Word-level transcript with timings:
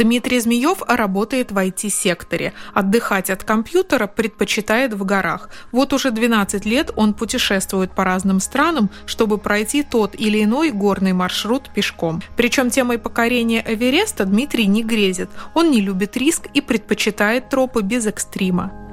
Дмитрий 0.00 0.40
Змеев 0.40 0.78
работает 0.88 1.52
в 1.52 1.58
IT-секторе. 1.58 2.54
Отдыхать 2.72 3.28
от 3.28 3.44
компьютера 3.44 4.06
предпочитает 4.06 4.94
в 4.94 5.04
горах. 5.04 5.50
Вот 5.72 5.92
уже 5.92 6.10
12 6.10 6.64
лет 6.64 6.90
он 6.96 7.12
путешествует 7.12 7.94
по 7.94 8.02
разным 8.02 8.40
странам, 8.40 8.88
чтобы 9.04 9.36
пройти 9.36 9.82
тот 9.82 10.14
или 10.18 10.42
иной 10.42 10.70
горный 10.70 11.12
маршрут 11.12 11.68
пешком. 11.74 12.22
Причем 12.34 12.70
темой 12.70 12.96
покорения 12.96 13.62
Эвереста 13.66 14.24
Дмитрий 14.24 14.66
не 14.66 14.82
грезит. 14.82 15.28
Он 15.52 15.70
не 15.70 15.82
любит 15.82 16.16
риск 16.16 16.46
и 16.54 16.62
предпочитает 16.62 17.50
тропы 17.50 17.82
без 17.82 18.06
экстрима. 18.06 18.89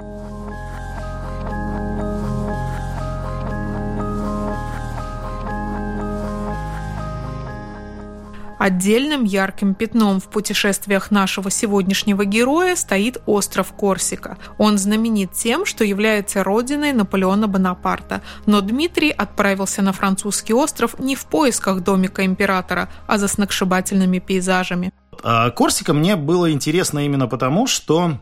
Отдельным 8.68 9.24
ярким 9.24 9.76
пятном 9.76 10.20
в 10.20 10.26
путешествиях 10.26 11.10
нашего 11.10 11.50
сегодняшнего 11.50 12.26
героя 12.26 12.76
стоит 12.76 13.18
остров 13.26 13.72
Корсика. 13.72 14.38
Он 14.58 14.78
знаменит 14.78 15.32
тем, 15.32 15.66
что 15.66 15.86
является 15.86 16.44
родиной 16.44 16.92
Наполеона 16.92 17.48
Бонапарта. 17.48 18.22
Но 18.46 18.60
Дмитрий 18.60 19.10
отправился 19.10 19.82
на 19.82 19.94
французский 19.94 20.54
остров 20.54 21.00
не 21.00 21.16
в 21.16 21.28
поисках 21.28 21.80
домика 21.80 22.26
императора, 22.26 22.90
а 23.08 23.18
за 23.18 23.30
сногсшибательными 23.30 24.20
пейзажами. 24.20 24.92
А 25.24 25.50
Корсика 25.52 25.94
мне 25.94 26.18
было 26.18 26.52
интересно 26.52 27.06
именно 27.06 27.28
потому, 27.28 27.68
что 27.68 28.20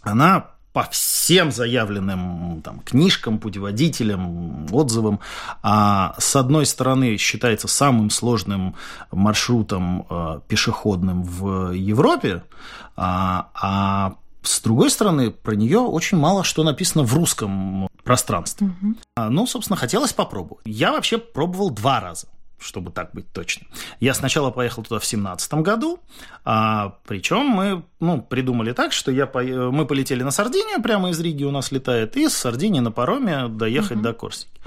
она 0.00 0.52
по 0.72 0.84
всем 0.90 1.50
заявленным 1.50 2.62
там, 2.62 2.80
книжкам, 2.80 3.38
путеводителям, 3.38 4.66
отзывам, 4.72 5.20
а, 5.62 6.14
с 6.18 6.36
одной 6.36 6.66
стороны 6.66 7.16
считается 7.16 7.68
самым 7.68 8.10
сложным 8.10 8.76
маршрутом 9.10 10.06
а, 10.08 10.40
пешеходным 10.46 11.22
в 11.22 11.72
Европе, 11.72 12.44
а, 12.96 13.50
а 13.54 14.14
с 14.42 14.60
другой 14.60 14.90
стороны, 14.90 15.30
про 15.30 15.54
нее 15.54 15.80
очень 15.80 16.16
мало 16.16 16.44
что 16.44 16.62
написано 16.62 17.02
в 17.02 17.12
русском 17.12 17.88
пространстве. 18.04 18.68
Угу. 18.68 18.94
Ну, 19.30 19.46
собственно, 19.46 19.76
хотелось 19.76 20.12
попробовать. 20.12 20.62
Я 20.64 20.92
вообще 20.92 21.18
пробовал 21.18 21.70
два 21.70 22.00
раза 22.00 22.28
чтобы 22.58 22.90
так 22.90 23.10
быть 23.12 23.30
точным. 23.32 23.68
Я 24.00 24.14
сначала 24.14 24.50
поехал 24.50 24.82
туда 24.82 24.98
в 24.98 25.04
семнадцатом 25.04 25.62
году, 25.62 26.00
а, 26.44 26.96
причем 27.06 27.46
мы 27.46 27.82
ну, 28.00 28.20
придумали 28.20 28.72
так, 28.72 28.92
что 28.92 29.10
я 29.10 29.26
по... 29.26 29.42
мы 29.42 29.86
полетели 29.86 30.22
на 30.22 30.30
Сардинию, 30.30 30.82
прямо 30.82 31.10
из 31.10 31.20
Риги 31.20 31.44
у 31.44 31.50
нас 31.50 31.72
летает, 31.72 32.16
и 32.16 32.28
с 32.28 32.34
Сардинии 32.34 32.80
на 32.80 32.90
пароме 32.90 33.48
доехать 33.48 33.98
uh-huh. 33.98 34.02
до 34.02 34.12
Корсики. 34.12 34.60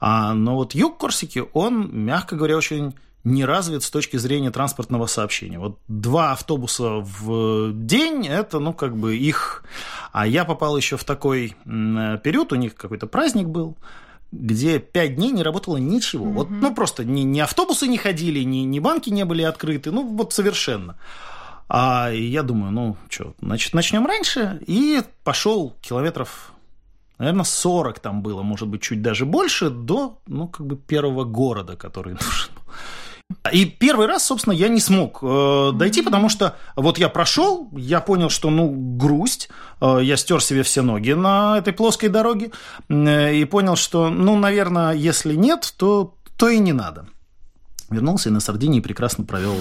А, 0.00 0.34
но 0.34 0.54
вот 0.54 0.74
юг 0.74 0.98
Корсики, 0.98 1.44
он, 1.52 1.90
мягко 1.92 2.36
говоря, 2.36 2.56
очень 2.56 2.94
не 3.24 3.46
развит 3.46 3.82
с 3.82 3.90
точки 3.90 4.18
зрения 4.18 4.50
транспортного 4.50 5.06
сообщения. 5.06 5.58
Вот 5.58 5.78
два 5.88 6.32
автобуса 6.32 6.96
в 7.00 7.72
день– 7.72 8.26
это, 8.28 8.58
ну, 8.58 8.74
как 8.74 8.96
бы 8.96 9.16
их... 9.16 9.64
А 10.12 10.26
я 10.26 10.44
попал 10.44 10.76
еще 10.76 10.98
в 10.98 11.04
такой 11.04 11.56
период, 11.64 12.52
у 12.52 12.56
них 12.56 12.74
какой-то 12.74 13.06
праздник 13.06 13.48
был, 13.48 13.76
где 14.32 14.78
пять 14.78 15.16
дней 15.16 15.30
не 15.30 15.42
работало 15.42 15.76
ничего. 15.76 16.26
Mm-hmm. 16.26 16.32
Вот, 16.32 16.50
ну, 16.50 16.74
просто 16.74 17.04
ни, 17.04 17.20
ни 17.20 17.40
автобусы 17.40 17.86
не 17.86 17.98
ходили, 17.98 18.40
ни, 18.40 18.58
ни 18.58 18.78
банки 18.78 19.10
не 19.10 19.24
были 19.24 19.42
открыты, 19.42 19.90
ну, 19.90 20.06
вот 20.06 20.32
совершенно. 20.32 20.96
А 21.68 22.10
я 22.10 22.42
думаю, 22.42 22.72
ну, 22.72 22.96
что, 23.08 23.34
значит, 23.40 23.74
начнем 23.74 24.06
раньше. 24.06 24.60
И 24.66 25.02
пошел 25.22 25.74
километров, 25.80 26.52
наверное, 27.18 27.44
40 27.44 28.00
там 28.00 28.22
было, 28.22 28.42
может 28.42 28.68
быть, 28.68 28.82
чуть 28.82 29.02
даже 29.02 29.24
больше, 29.24 29.70
до, 29.70 30.18
ну, 30.26 30.48
как 30.48 30.66
бы 30.66 30.76
первого 30.76 31.24
города, 31.24 31.76
который 31.76 32.12
нужен 32.14 32.50
был. 32.54 32.63
И 33.52 33.66
первый 33.66 34.06
раз, 34.06 34.24
собственно, 34.24 34.54
я 34.54 34.68
не 34.68 34.80
смог 34.80 35.18
э, 35.22 35.70
дойти, 35.74 36.02
потому 36.02 36.28
что 36.28 36.56
вот 36.76 36.98
я 36.98 37.08
прошел, 37.08 37.68
я 37.72 38.00
понял, 38.00 38.30
что, 38.30 38.50
ну, 38.50 38.68
грусть, 38.68 39.48
э, 39.80 39.98
я 40.02 40.16
стер 40.16 40.42
себе 40.42 40.62
все 40.62 40.82
ноги 40.82 41.12
на 41.12 41.58
этой 41.58 41.72
плоской 41.72 42.08
дороге, 42.08 42.52
э, 42.88 43.34
и 43.34 43.44
понял, 43.44 43.76
что, 43.76 44.08
ну, 44.08 44.36
наверное, 44.36 44.92
если 44.92 45.34
нет, 45.34 45.74
то, 45.76 46.14
то 46.36 46.48
и 46.48 46.58
не 46.58 46.72
надо. 46.72 47.06
Вернулся 47.94 48.28
и 48.28 48.32
на 48.32 48.40
Сардинии 48.40 48.80
прекрасно 48.80 49.24
провел 49.24 49.54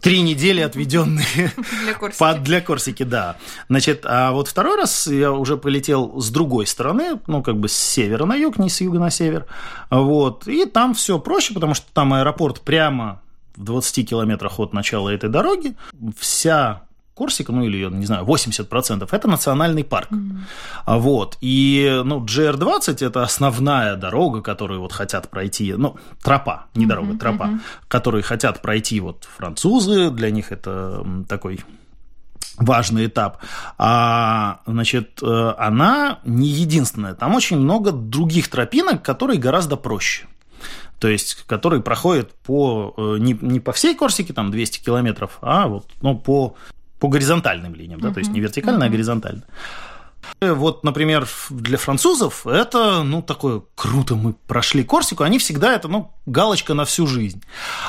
три 0.00 0.22
недели, 0.22 0.60
отведенные 0.60 1.24
для 1.84 1.94
Корсики. 1.94 2.18
Под, 2.18 2.42
для 2.42 2.60
Корсики, 2.60 3.02
да. 3.02 3.36
Значит, 3.68 4.02
а 4.04 4.32
вот 4.32 4.48
второй 4.48 4.76
раз 4.76 5.06
я 5.06 5.32
уже 5.32 5.56
полетел 5.56 6.20
с 6.20 6.30
другой 6.30 6.66
стороны, 6.66 7.20
ну, 7.26 7.42
как 7.42 7.58
бы 7.58 7.68
с 7.68 7.76
севера 7.76 8.24
на 8.24 8.34
юг, 8.34 8.58
не 8.58 8.70
с 8.70 8.80
юга 8.80 8.98
на 8.98 9.10
север. 9.10 9.46
Вот. 9.90 10.46
И 10.48 10.64
там 10.66 10.94
все 10.94 11.18
проще, 11.18 11.54
потому 11.54 11.74
что 11.74 11.86
там 11.92 12.14
аэропорт 12.14 12.60
прямо 12.60 13.20
в 13.56 13.64
20 13.64 14.08
километрах 14.08 14.58
от 14.60 14.72
начала 14.72 15.08
этой 15.08 15.28
дороги. 15.28 15.74
Вся 16.18 16.85
Корсика, 17.16 17.50
ну 17.50 17.64
или, 17.64 17.88
не 17.88 18.04
знаю, 18.04 18.26
80% 18.26 19.08
это 19.10 19.28
национальный 19.28 19.84
парк. 19.84 20.12
Mm-hmm. 20.12 20.98
Вот. 20.98 21.38
И, 21.40 22.02
ну, 22.04 22.22
GR20 22.22 23.06
это 23.06 23.22
основная 23.22 23.96
дорога, 23.96 24.42
которую 24.42 24.80
вот 24.80 24.92
хотят 24.92 25.30
пройти, 25.30 25.72
ну, 25.72 25.96
тропа, 26.22 26.66
не 26.74 26.84
дорога, 26.84 27.12
mm-hmm. 27.12 27.18
тропа, 27.18 27.44
mm-hmm. 27.44 27.60
которую 27.88 28.22
хотят 28.22 28.60
пройти 28.60 29.00
вот 29.00 29.26
французы, 29.36 30.10
для 30.10 30.30
них 30.30 30.52
это 30.52 31.06
такой 31.26 31.60
важный 32.58 33.06
этап. 33.06 33.38
А, 33.78 34.60
значит, 34.66 35.18
э, 35.22 35.54
она 35.58 36.18
не 36.24 36.48
единственная. 36.48 37.14
Там 37.14 37.34
очень 37.34 37.58
много 37.58 37.92
других 37.92 38.48
тропинок, 38.48 39.02
которые 39.02 39.38
гораздо 39.38 39.76
проще 39.76 40.26
то 40.98 41.08
есть 41.08 41.44
которые 41.46 41.82
проходят 41.82 42.32
по, 42.42 42.94
э, 42.96 43.16
не, 43.18 43.38
не 43.40 43.60
по 43.60 43.72
всей 43.72 43.94
Корсике, 43.94 44.32
там 44.32 44.50
200 44.50 44.82
километров, 44.82 45.38
а 45.42 45.66
вот 45.68 45.90
ну, 46.00 46.16
по 46.16 46.56
по 46.98 47.08
горизонтальным 47.08 47.74
линиям, 47.74 48.00
да, 48.00 48.12
то 48.12 48.18
есть 48.18 48.30
не 48.30 48.40
вертикально, 48.40 48.84
uh-huh. 48.84 48.88
а 48.88 48.90
горизонтально. 48.90 49.42
Вот, 50.40 50.84
например, 50.84 51.26
для 51.50 51.78
французов 51.78 52.46
это, 52.46 53.02
ну, 53.02 53.22
такое 53.22 53.62
круто, 53.74 54.16
мы 54.16 54.34
прошли 54.46 54.82
Корсику, 54.82 55.22
они 55.22 55.38
всегда 55.38 55.74
это, 55.74 55.88
ну, 55.88 56.12
галочка 56.26 56.74
на 56.74 56.84
всю 56.84 57.06
жизнь. 57.06 57.42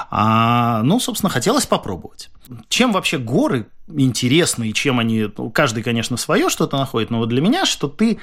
А, 0.09 0.81
ну, 0.83 0.99
собственно, 0.99 1.29
хотелось 1.29 1.65
попробовать. 1.65 2.29
Чем 2.69 2.91
вообще 2.93 3.17
горы 3.17 3.67
интересны 3.87 4.69
и 4.69 4.73
чем 4.73 4.99
они, 4.99 5.27
ну, 5.35 5.49
каждый, 5.49 5.83
конечно, 5.83 6.15
свое 6.15 6.49
что-то 6.49 6.77
находит, 6.77 7.09
но 7.09 7.17
вот 7.17 7.29
для 7.29 7.41
меня, 7.41 7.65
что 7.65 7.87
ты 7.87 8.19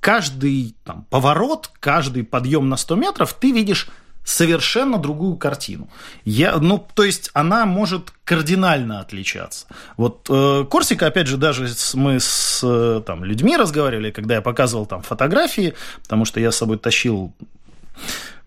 каждый 0.00 0.74
там, 0.84 1.04
поворот, 1.10 1.70
каждый 1.80 2.24
подъем 2.24 2.68
на 2.68 2.76
100 2.76 2.96
метров 2.96 3.32
ты 3.34 3.52
видишь 3.52 3.88
совершенно 4.28 4.98
другую 4.98 5.36
картину. 5.36 5.88
Я, 6.26 6.58
ну, 6.58 6.86
то 6.94 7.02
есть 7.02 7.30
она 7.32 7.64
может 7.64 8.12
кардинально 8.24 9.00
отличаться. 9.00 9.66
Вот 9.96 10.26
э, 10.28 10.66
Корсика, 10.70 11.06
опять 11.06 11.28
же, 11.28 11.38
даже 11.38 11.66
с, 11.66 11.94
мы 11.94 12.20
с 12.20 12.60
э, 12.62 13.00
там, 13.06 13.24
людьми 13.24 13.56
разговаривали, 13.56 14.10
когда 14.10 14.34
я 14.34 14.42
показывал 14.42 14.84
там 14.84 15.00
фотографии, 15.00 15.72
потому 16.02 16.26
что 16.26 16.40
я 16.40 16.52
с 16.52 16.56
собой 16.56 16.76
тащил 16.76 17.32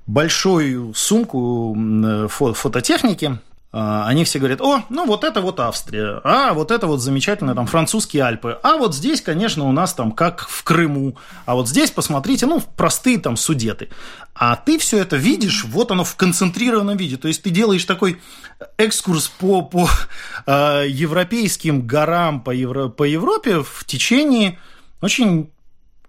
большую 0.06 0.94
сумку 0.94 1.76
э, 1.76 2.28
фототехники, 2.30 3.40
они 3.74 4.26
все 4.26 4.40
говорят, 4.40 4.60
о, 4.60 4.84
ну 4.90 5.06
вот 5.06 5.24
это 5.24 5.40
вот 5.40 5.60
Австрия, 5.62 6.20
а 6.26 6.54
вот 6.54 6.72
это 6.72 6.88
вот 6.88 7.00
замечательно, 7.00 7.56
там, 7.56 7.68
французские 7.68 8.24
Альпы, 8.24 8.60
а 8.64 8.76
вот 8.76 8.94
здесь, 8.94 9.22
конечно, 9.22 9.64
у 9.66 9.72
нас 9.72 9.94
там 9.94 10.12
как 10.12 10.48
в 10.50 10.64
Крыму, 10.64 11.16
а 11.46 11.56
вот 11.56 11.70
здесь, 11.70 11.90
посмотрите, 11.90 12.46
ну, 12.46 12.62
простые 12.76 13.18
там 13.18 13.38
судеты. 13.38 13.88
А 14.34 14.58
ты 14.58 14.78
все 14.78 14.98
это 14.98 15.16
видишь, 15.16 15.64
вот 15.64 15.92
оно 15.92 16.04
в 16.04 16.16
концентрированном 16.18 16.98
виде, 16.98 17.16
то 17.16 17.30
есть 17.30 17.44
ты 17.44 17.50
делаешь 17.50 17.86
такой 17.86 18.22
экскурс 18.78 19.30
по, 19.30 19.62
по 19.62 19.88
э, 20.46 20.86
европейским 20.90 21.88
горам 21.88 22.42
по, 22.42 22.52
Евро, 22.52 22.90
по 22.90 23.04
Европе 23.04 23.64
в 23.64 23.86
течение 23.86 24.60
очень 25.02 25.50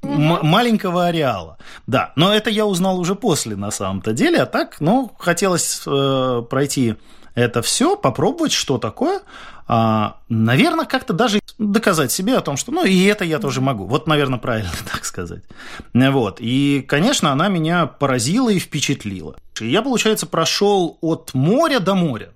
м- 0.03 0.39
маленького 0.43 1.07
ареала. 1.07 1.59
Да, 1.87 2.13
но 2.17 2.35
это 2.35 2.51
я 2.51 2.67
узнал 2.67 2.99
уже 2.99 3.15
после, 3.15 3.55
на 3.55 3.71
самом-то 3.71 4.13
деле, 4.13 4.43
а 4.43 4.47
так, 4.47 4.81
ну, 4.81 5.13
хотелось 5.19 5.83
э, 5.87 6.43
пройти 6.51 6.97
это 7.35 7.63
все, 7.63 7.97
попробовать, 7.97 8.53
что 8.53 8.79
такое. 8.79 9.21
а, 9.67 10.17
наверное, 10.29 10.85
как-то 10.85 11.13
даже 11.13 11.41
доказать 11.59 12.13
себе 12.13 12.37
о 12.37 12.41
том, 12.41 12.57
что, 12.57 12.73
ну, 12.73 12.85
и 12.85 13.05
это 13.05 13.25
я 13.25 13.39
тоже 13.39 13.61
могу. 13.61 13.87
Вот, 13.87 14.07
наверное, 14.07 14.39
правильно 14.39 14.71
так 14.93 15.05
сказать. 15.05 15.43
Вот. 15.95 16.39
И, 16.41 16.85
конечно, 16.87 17.33
она 17.33 17.49
меня 17.49 17.87
поразила 17.87 18.51
и 18.51 18.59
впечатлила. 18.59 19.37
И 19.61 19.71
я, 19.71 19.83
получается, 19.83 20.27
прошел 20.27 20.99
от 21.01 21.33
моря 21.35 21.79
до 21.81 21.95
моря. 21.95 22.33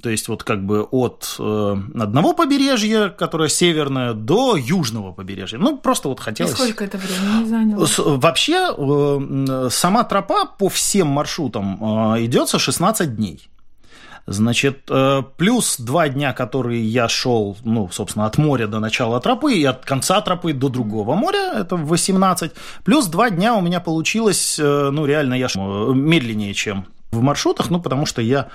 То 0.00 0.10
есть 0.10 0.26
вот 0.26 0.42
как 0.42 0.64
бы 0.64 0.82
от 0.82 1.36
э, 1.38 1.76
одного 1.94 2.32
побережья, 2.32 3.08
которое 3.08 3.48
северное, 3.48 4.14
до 4.14 4.56
южного 4.56 5.12
побережья. 5.12 5.58
Ну, 5.58 5.76
просто 5.76 6.08
вот 6.08 6.18
хотелось... 6.18 6.54
И 6.54 6.56
сколько 6.56 6.84
это 6.84 6.98
времени 6.98 7.46
заняло? 7.46 7.86
Вообще, 8.16 8.74
э, 8.76 9.68
сама 9.70 10.02
тропа 10.02 10.46
по 10.46 10.68
всем 10.68 11.06
маршрутам 11.06 12.14
э, 12.14 12.24
идется 12.24 12.58
16 12.58 13.14
дней. 13.14 13.48
Значит, 14.26 14.88
э, 14.88 15.22
плюс 15.36 15.78
два 15.78 16.08
дня, 16.08 16.32
которые 16.32 16.84
я 16.84 17.08
шел, 17.08 17.56
ну, 17.64 17.88
собственно, 17.90 18.26
от 18.26 18.38
моря 18.38 18.68
до 18.68 18.78
начала 18.78 19.20
тропы 19.20 19.54
и 19.54 19.64
от 19.64 19.84
конца 19.84 20.20
тропы 20.20 20.52
до 20.52 20.68
другого 20.68 21.14
моря, 21.14 21.52
это 21.54 21.76
18. 21.76 22.52
Плюс 22.84 23.06
два 23.06 23.30
дня 23.30 23.54
у 23.54 23.60
меня 23.60 23.80
получилось, 23.80 24.58
э, 24.60 24.90
ну, 24.92 25.06
реально 25.06 25.34
я 25.34 25.48
шел 25.48 25.92
медленнее, 25.92 26.54
чем 26.54 26.86
в 27.10 27.20
маршрутах, 27.20 27.70
ну, 27.70 27.80
потому 27.80 28.06
что 28.06 28.22
я 28.22 28.48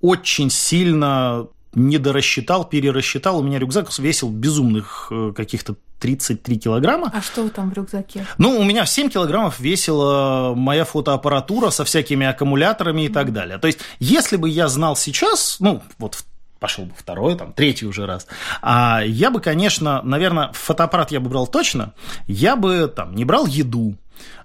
очень 0.00 0.50
сильно 0.50 1.46
недорассчитал, 1.74 2.64
перерасчитал. 2.64 3.38
У 3.38 3.42
меня 3.42 3.58
рюкзак 3.58 3.96
весил 3.98 4.30
безумных 4.30 5.08
э, 5.10 5.32
каких-то 5.36 5.76
33 6.00 6.58
килограмма. 6.58 7.10
А 7.14 7.20
что 7.20 7.48
там 7.48 7.70
в 7.70 7.74
рюкзаке? 7.74 8.26
Ну, 8.38 8.58
у 8.58 8.64
меня 8.64 8.86
7 8.86 9.08
килограммов 9.08 9.58
весила 9.60 10.54
моя 10.54 10.84
фотоаппаратура 10.84 11.70
со 11.70 11.84
всякими 11.84 12.26
аккумуляторами 12.26 13.02
и 13.02 13.08
mm-hmm. 13.08 13.12
так 13.12 13.32
далее. 13.32 13.58
То 13.58 13.66
есть, 13.66 13.80
если 13.98 14.36
бы 14.36 14.48
я 14.48 14.68
знал 14.68 14.96
сейчас, 14.96 15.56
ну, 15.60 15.82
вот 15.98 16.24
пошел 16.58 16.84
бы 16.84 16.92
второй, 16.96 17.36
там, 17.36 17.52
третий 17.52 17.86
уже 17.86 18.06
раз. 18.06 18.26
А 18.62 19.02
я 19.04 19.30
бы, 19.30 19.40
конечно, 19.40 20.02
наверное, 20.02 20.50
фотоаппарат 20.52 21.10
я 21.10 21.20
бы 21.20 21.30
брал 21.30 21.46
точно, 21.46 21.94
я 22.26 22.56
бы 22.56 22.92
там 22.94 23.14
не 23.14 23.24
брал 23.24 23.46
еду, 23.46 23.94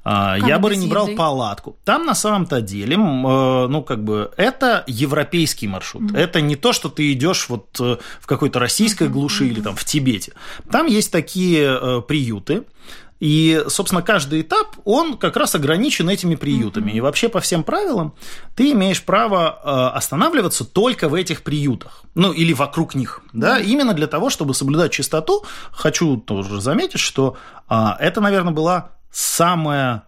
как 0.03 0.47
я 0.47 0.59
бы 0.59 0.75
не 0.75 0.87
брал 0.87 1.07
палатку. 1.15 1.77
Там 1.85 2.05
на 2.05 2.13
самом-то 2.13 2.61
деле, 2.61 2.95
э, 2.95 2.97
ну, 2.97 3.83
как 3.83 4.03
бы, 4.03 4.31
это 4.35 4.83
европейский 4.85 5.67
маршрут. 5.67 6.11
Mm-hmm. 6.11 6.17
Это 6.17 6.41
не 6.41 6.55
то, 6.55 6.73
что 6.73 6.89
ты 6.89 7.13
идешь 7.13 7.47
вот 7.47 7.79
э, 7.79 7.97
в 8.19 8.27
какой-то 8.27 8.59
российской 8.59 9.07
mm-hmm. 9.07 9.11
глуши 9.11 9.47
или 9.47 9.61
там 9.61 9.75
в 9.75 9.85
Тибете. 9.85 10.33
Там 10.69 10.87
есть 10.87 11.11
такие 11.11 11.79
э, 11.81 12.01
приюты, 12.01 12.63
и, 13.21 13.63
собственно, 13.69 14.01
каждый 14.01 14.41
этап, 14.41 14.75
он 14.83 15.17
как 15.17 15.37
раз 15.37 15.55
ограничен 15.55 16.09
этими 16.09 16.35
приютами. 16.35 16.91
Mm-hmm. 16.91 16.97
И 16.97 17.01
вообще 17.01 17.29
по 17.29 17.39
всем 17.39 17.63
правилам 17.63 18.13
ты 18.57 18.73
имеешь 18.73 19.01
право 19.01 19.93
останавливаться 19.93 20.65
только 20.65 21.07
в 21.07 21.13
этих 21.13 21.43
приютах. 21.43 22.03
Ну, 22.15 22.33
или 22.33 22.51
вокруг 22.51 22.95
них. 22.95 23.21
Да? 23.31 23.61
Mm-hmm. 23.61 23.65
Именно 23.65 23.93
для 23.93 24.07
того, 24.07 24.29
чтобы 24.29 24.53
соблюдать 24.53 24.91
чистоту. 24.91 25.45
Хочу 25.71 26.17
тоже 26.17 26.59
заметить, 26.59 26.99
что 26.99 27.37
а, 27.69 27.95
это, 27.97 28.19
наверное, 28.19 28.51
была 28.51 28.91
самая 29.13 30.03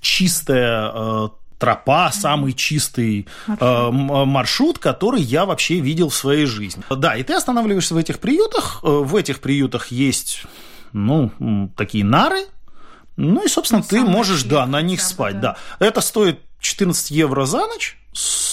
чистая 0.00 0.92
э, 0.94 1.28
тропа, 1.58 2.10
самый 2.12 2.52
чистый 2.52 3.26
маршрут. 3.46 3.60
Э, 3.60 3.90
маршрут, 3.90 4.78
который 4.78 5.22
я 5.22 5.46
вообще 5.46 5.80
видел 5.80 6.10
в 6.10 6.14
своей 6.14 6.46
жизни. 6.46 6.84
Да, 6.90 7.16
и 7.16 7.22
ты 7.22 7.34
останавливаешься 7.34 7.94
в 7.94 7.96
этих 7.96 8.20
приютах. 8.20 8.80
Э, 8.82 8.86
в 8.86 9.16
этих 9.16 9.40
приютах 9.40 9.88
есть, 9.88 10.44
ну, 10.92 11.32
такие 11.76 12.04
нары. 12.04 12.46
Ну 13.16 13.44
и, 13.44 13.48
собственно, 13.48 13.82
ну, 13.82 13.86
ты 13.88 14.00
можешь, 14.02 14.44
да, 14.44 14.66
на 14.66 14.80
них 14.80 15.00
спать, 15.00 15.40
да. 15.40 15.56
да. 15.78 15.86
Это 15.86 16.00
стоит 16.00 16.40
14 16.60 17.10
евро 17.10 17.44
за 17.46 17.66
ночь. 17.66 17.98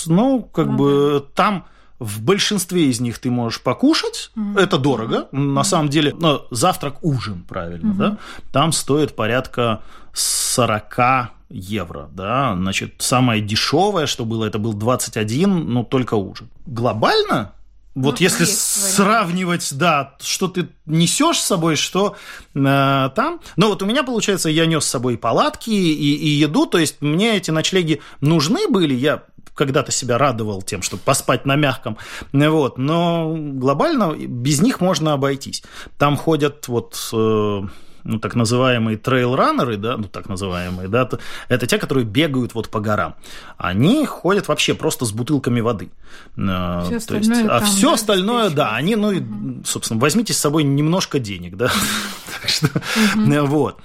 Ну, 0.06 0.42
как 0.42 0.68
ну, 0.68 0.78
бы 0.78 1.28
там 1.36 1.66
в 2.00 2.22
большинстве 2.22 2.86
из 2.86 3.00
них 3.00 3.20
ты 3.20 3.32
можешь 3.32 3.62
покушать, 3.62 4.32
mm-hmm. 4.36 4.60
это 4.60 4.78
дорого. 4.78 5.28
Mm-hmm. 5.32 5.40
На 5.40 5.64
самом 5.64 5.90
деле, 5.90 6.14
ну, 6.20 6.42
завтрак, 6.52 7.04
ужин, 7.04 7.44
правильно, 7.48 7.92
mm-hmm. 7.92 7.98
да? 7.98 8.18
Там 8.52 8.72
стоит 8.72 9.16
порядка 9.16 9.82
40 10.14 11.32
евро, 11.50 12.10
да, 12.12 12.56
значит, 12.56 12.96
самое 13.00 13.42
дешевое, 13.42 14.06
что 14.06 14.26
было, 14.26 14.46
это 14.46 14.60
был 14.60 14.74
21, 14.74 15.70
но 15.70 15.84
только 15.84 16.16
ужин. 16.16 16.50
Глобально, 16.66 17.54
вот 17.98 18.20
ну, 18.20 18.24
если 18.24 18.46
сравнивать, 18.46 19.70
да, 19.76 20.14
что 20.22 20.48
ты 20.48 20.70
несешь 20.86 21.40
с 21.40 21.46
собой, 21.46 21.76
что 21.76 22.16
э, 22.54 23.10
там. 23.16 23.42
Ну 23.56 23.70
вот 23.70 23.82
у 23.82 23.88
меня, 23.88 24.04
получается, 24.04 24.50
я 24.50 24.68
нес 24.68 24.86
с 24.86 24.90
собой 24.90 25.18
палатки 25.18 25.72
и, 25.72 26.16
и 26.16 26.30
еду, 26.30 26.68
то 26.68 26.78
есть 26.78 27.02
мне 27.02 27.38
эти 27.38 27.50
ночлеги 27.50 28.02
нужны 28.22 28.68
были, 28.68 28.94
я 28.94 29.24
когда-то 29.56 29.92
себя 29.92 30.20
радовал 30.20 30.62
тем, 30.62 30.84
чтобы 30.84 31.02
поспать 31.02 31.48
на 31.48 31.56
мягком, 31.56 31.98
вот, 32.34 32.78
но 32.78 33.36
глобально 33.36 34.16
без 34.16 34.62
них 34.62 34.80
можно 34.80 35.14
обойтись. 35.14 35.64
Там 35.98 36.18
ходят 36.18 36.68
вот 36.68 37.10
э, 37.12 37.62
ну, 38.08 38.20
так 38.20 38.36
называемые 38.36 38.98
трейл-раннеры, 38.98 39.78
да, 39.78 39.98
ну, 39.98 40.06
так 40.06 40.30
называемые, 40.30 40.88
да, 40.88 41.10
это 41.50 41.68
те, 41.68 41.78
которые 41.78 42.06
бегают 42.06 42.56
вот 42.56 42.70
по 42.70 42.80
горам. 42.80 43.16
Они 43.58 44.06
ходят 44.06 44.48
вообще 44.48 44.74
просто 44.74 45.06
с 45.06 45.12
бутылками 45.12 45.60
воды. 45.60 45.90
Э, 46.38 46.84
все 46.86 47.00
То 47.00 47.18
есть, 47.18 47.32
а 47.48 47.60
все 47.60 47.94
остальное, 47.94 48.50
да, 48.50 48.76
они, 48.76 48.96
ну, 48.96 49.10
угу. 49.10 49.64
собственно, 49.66 50.00
возьмите 50.00 50.34
с 50.34 50.38
собой 50.38 50.64
немножко 50.64 51.20
денег, 51.20 51.58
да, 51.58 51.72
так 52.42 52.50
что, 52.50 52.68
вот. 53.46 53.80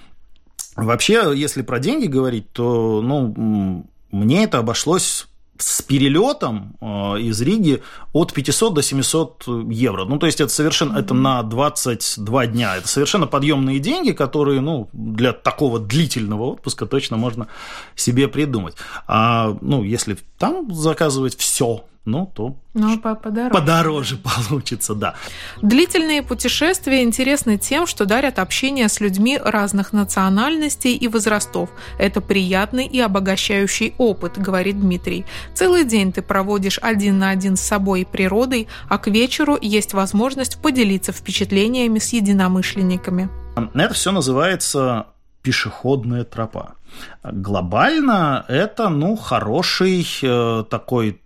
Вообще, 0.76 1.32
если 1.34 1.62
про 1.62 1.80
деньги 1.80 2.06
говорить, 2.06 2.50
то, 2.52 3.02
ну, 3.02 3.84
мне 4.10 4.44
это 4.44 4.58
обошлось 4.58 5.26
с 5.58 5.82
перелетом 5.82 6.76
э, 6.80 7.20
из 7.20 7.40
Риги 7.40 7.82
от 8.12 8.32
500 8.32 8.74
до 8.74 8.82
700 8.82 9.44
евро. 9.70 10.04
Ну, 10.04 10.18
то 10.18 10.26
есть 10.26 10.40
это 10.40 10.52
совершенно 10.52 10.98
это 10.98 11.14
на 11.14 11.42
22 11.42 12.46
дня. 12.46 12.76
Это 12.76 12.88
совершенно 12.88 13.26
подъемные 13.26 13.78
деньги, 13.78 14.12
которые, 14.12 14.60
ну, 14.60 14.88
для 14.92 15.32
такого 15.32 15.78
длительного 15.78 16.44
отпуска 16.44 16.86
точно 16.86 17.16
можно 17.16 17.48
себе 17.94 18.28
придумать. 18.28 18.74
А, 19.06 19.56
ну, 19.60 19.82
если 19.82 20.16
там 20.38 20.74
заказывать 20.74 21.36
все, 21.36 21.84
ну, 22.04 22.26
то 22.26 22.56
ну, 22.74 22.98
подороже. 22.98 23.50
подороже 23.50 24.16
получится, 24.16 24.94
да. 24.94 25.14
Длительные 25.60 26.22
путешествия 26.22 27.02
интересны 27.02 27.58
тем, 27.58 27.86
что 27.86 28.06
дарят 28.06 28.38
общение 28.38 28.88
с 28.88 29.00
людьми 29.00 29.38
разных 29.42 29.92
национальностей 29.92 30.96
и 30.96 31.06
возрастов. 31.06 31.70
Это 31.98 32.20
приятный 32.20 32.86
и 32.86 33.00
обогащающий 33.00 33.94
опыт, 33.98 34.36
говорит 34.36 34.80
Дмитрий. 34.80 35.24
Целый 35.54 35.84
день 35.84 36.12
ты 36.12 36.22
проводишь 36.22 36.78
один 36.82 37.18
на 37.18 37.30
один 37.30 37.56
с 37.56 37.60
собой 37.60 38.00
и 38.00 38.04
природой, 38.04 38.66
а 38.88 38.98
к 38.98 39.06
вечеру 39.06 39.56
есть 39.60 39.94
возможность 39.94 40.60
поделиться 40.60 41.12
впечатлениями 41.12 42.00
с 42.00 42.12
единомышленниками. 42.12 43.28
Это 43.74 43.94
все 43.94 44.10
называется 44.10 45.06
пешеходная 45.42 46.24
тропа. 46.24 46.74
Глобально 47.22 48.44
это, 48.48 48.88
ну, 48.88 49.16
хороший 49.16 50.06
э, 50.22 50.64
такой 50.68 51.21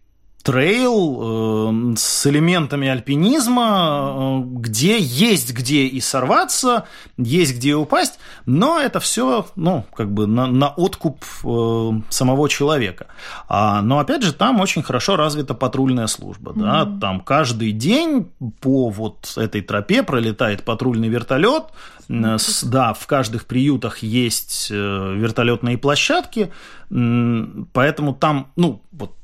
трейл 0.47 1.19
э, 1.21 1.95
с 1.97 2.25
элементами 2.29 2.87
альпинизма, 2.87 4.15
э, 4.15 4.61
где 4.61 4.97
есть 4.97 5.53
где 5.53 5.87
и 5.87 6.01
сорваться, 6.01 6.87
есть 7.19 7.57
где 7.57 7.75
упасть, 7.75 8.21
но 8.47 8.79
это 8.79 9.01
все, 9.01 9.49
ну, 9.57 9.85
как 9.93 10.13
бы 10.13 10.29
на, 10.29 10.47
на 10.47 10.69
откуп 10.69 11.25
э, 11.43 11.91
самого 12.11 12.49
человека. 12.49 13.09
А, 13.49 13.83
но 13.83 13.99
опять 13.99 14.23
же, 14.23 14.33
там 14.33 14.61
очень 14.61 14.85
хорошо 14.85 15.17
развита 15.17 15.53
патрульная 15.53 16.07
служба, 16.07 16.53
mm-hmm. 16.53 16.61
да, 16.61 17.01
там 17.01 17.21
каждый 17.23 17.73
день 17.73 18.31
по 18.61 18.89
вот 18.89 19.33
этой 19.37 19.63
тропе 19.63 20.05
пролетает 20.05 20.63
патрульный 20.63 21.09
вертолет, 21.09 21.65
mm-hmm. 22.09 22.69
да, 22.69 22.95
в 22.95 23.05
каждых 23.09 23.47
приютах 23.47 23.99
есть 23.99 24.71
вертолетные 24.71 25.77
площадки, 25.77 26.53
поэтому 26.89 28.15
там, 28.15 28.53
ну, 28.55 28.81
вот 28.93 29.17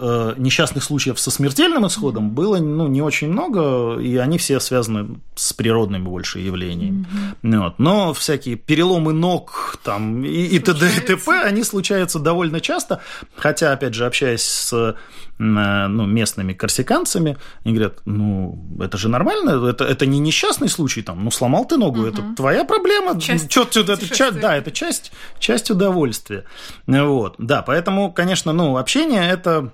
Э, 0.00 0.34
несчастных 0.36 0.84
случаев 0.84 1.18
со 1.18 1.32
смертельным 1.32 1.84
исходом 1.84 2.30
было 2.30 2.58
ну, 2.58 2.86
не 2.86 3.02
очень 3.02 3.32
много, 3.32 3.98
и 3.98 4.16
они 4.16 4.38
все 4.38 4.60
связаны 4.60 5.18
с 5.34 5.52
природными 5.52 6.04
больше 6.04 6.38
явлениями. 6.38 7.04
Mm-hmm. 7.42 7.58
Вот. 7.58 7.78
Но 7.80 8.14
всякие 8.14 8.54
переломы 8.54 9.12
ног 9.12 9.76
там, 9.82 10.24
и, 10.24 10.28
и 10.28 10.60
т.д. 10.60 10.88
и 10.96 11.00
т.п. 11.00 11.42
они 11.42 11.64
случаются 11.64 12.20
довольно 12.20 12.60
часто, 12.60 13.00
хотя, 13.34 13.72
опять 13.72 13.94
же, 13.94 14.06
общаясь 14.06 14.42
с 14.42 14.72
э, 14.72 14.94
ну, 15.38 16.06
местными 16.06 16.52
корсиканцами, 16.52 17.36
они 17.64 17.74
говорят, 17.74 17.98
ну, 18.04 18.56
это 18.80 18.98
же 18.98 19.08
нормально, 19.08 19.68
это, 19.68 19.84
это 19.84 20.06
не 20.06 20.20
несчастный 20.20 20.68
случай, 20.68 21.02
там, 21.02 21.24
ну, 21.24 21.32
сломал 21.32 21.64
ты 21.64 21.76
ногу, 21.76 22.02
угу. 22.02 22.06
это 22.06 22.22
твоя 22.36 22.64
проблема, 22.64 23.20
часть 23.20 23.48
Чё, 23.48 23.64
это 23.64 24.14
часть, 24.14 24.38
да, 24.38 24.56
это 24.56 24.70
часть, 24.70 25.10
часть 25.40 25.72
удовольствия. 25.72 26.44
Вот, 26.86 27.34
да, 27.38 27.62
поэтому, 27.62 28.12
конечно, 28.12 28.52
ну, 28.52 28.76
общение– 28.76 29.28
это 29.32 29.72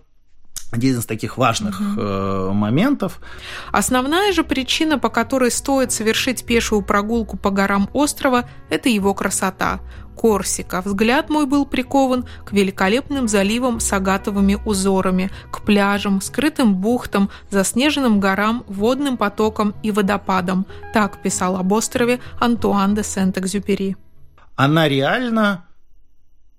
один 0.75 0.99
из 0.99 1.07
таких 1.07 1.39
важных 1.39 1.81
угу. 1.81 2.01
э, 2.01 2.51
моментов. 2.53 3.21
Основная 3.71 4.33
же 4.33 4.43
причина, 4.43 4.99
по 4.99 5.09
которой 5.09 5.51
стоит 5.51 5.93
совершить 5.93 6.45
пешую 6.45 6.83
прогулку 6.83 7.37
по 7.37 7.51
горам 7.51 7.89
острова, 7.93 8.45
это 8.71 8.89
его 8.89 9.15
красота. 9.15 9.81
Корсика. 10.17 10.83
Взгляд 10.85 11.31
мой 11.31 11.47
был 11.47 11.67
прикован 11.67 12.25
к 12.45 12.53
великолепным 12.53 13.29
заливам 13.29 13.81
с 13.81 13.93
агатовыми 13.93 14.59
узорами, 14.65 15.31
к 15.51 15.63
пляжам, 15.63 16.21
скрытым 16.21 16.75
бухтам, 16.77 17.31
заснеженным 17.51 18.21
горам, 18.21 18.65
водным 18.69 19.17
потокам 19.17 19.75
и 19.83 19.91
водопадам. 19.91 20.67
Так 20.93 21.23
писал 21.23 21.57
об 21.57 21.73
острове 21.73 22.21
Антуан 22.41 22.95
де 22.95 23.03
Сент-Экзюпери. 23.03 23.97
Она 24.57 24.89
реально 24.89 25.65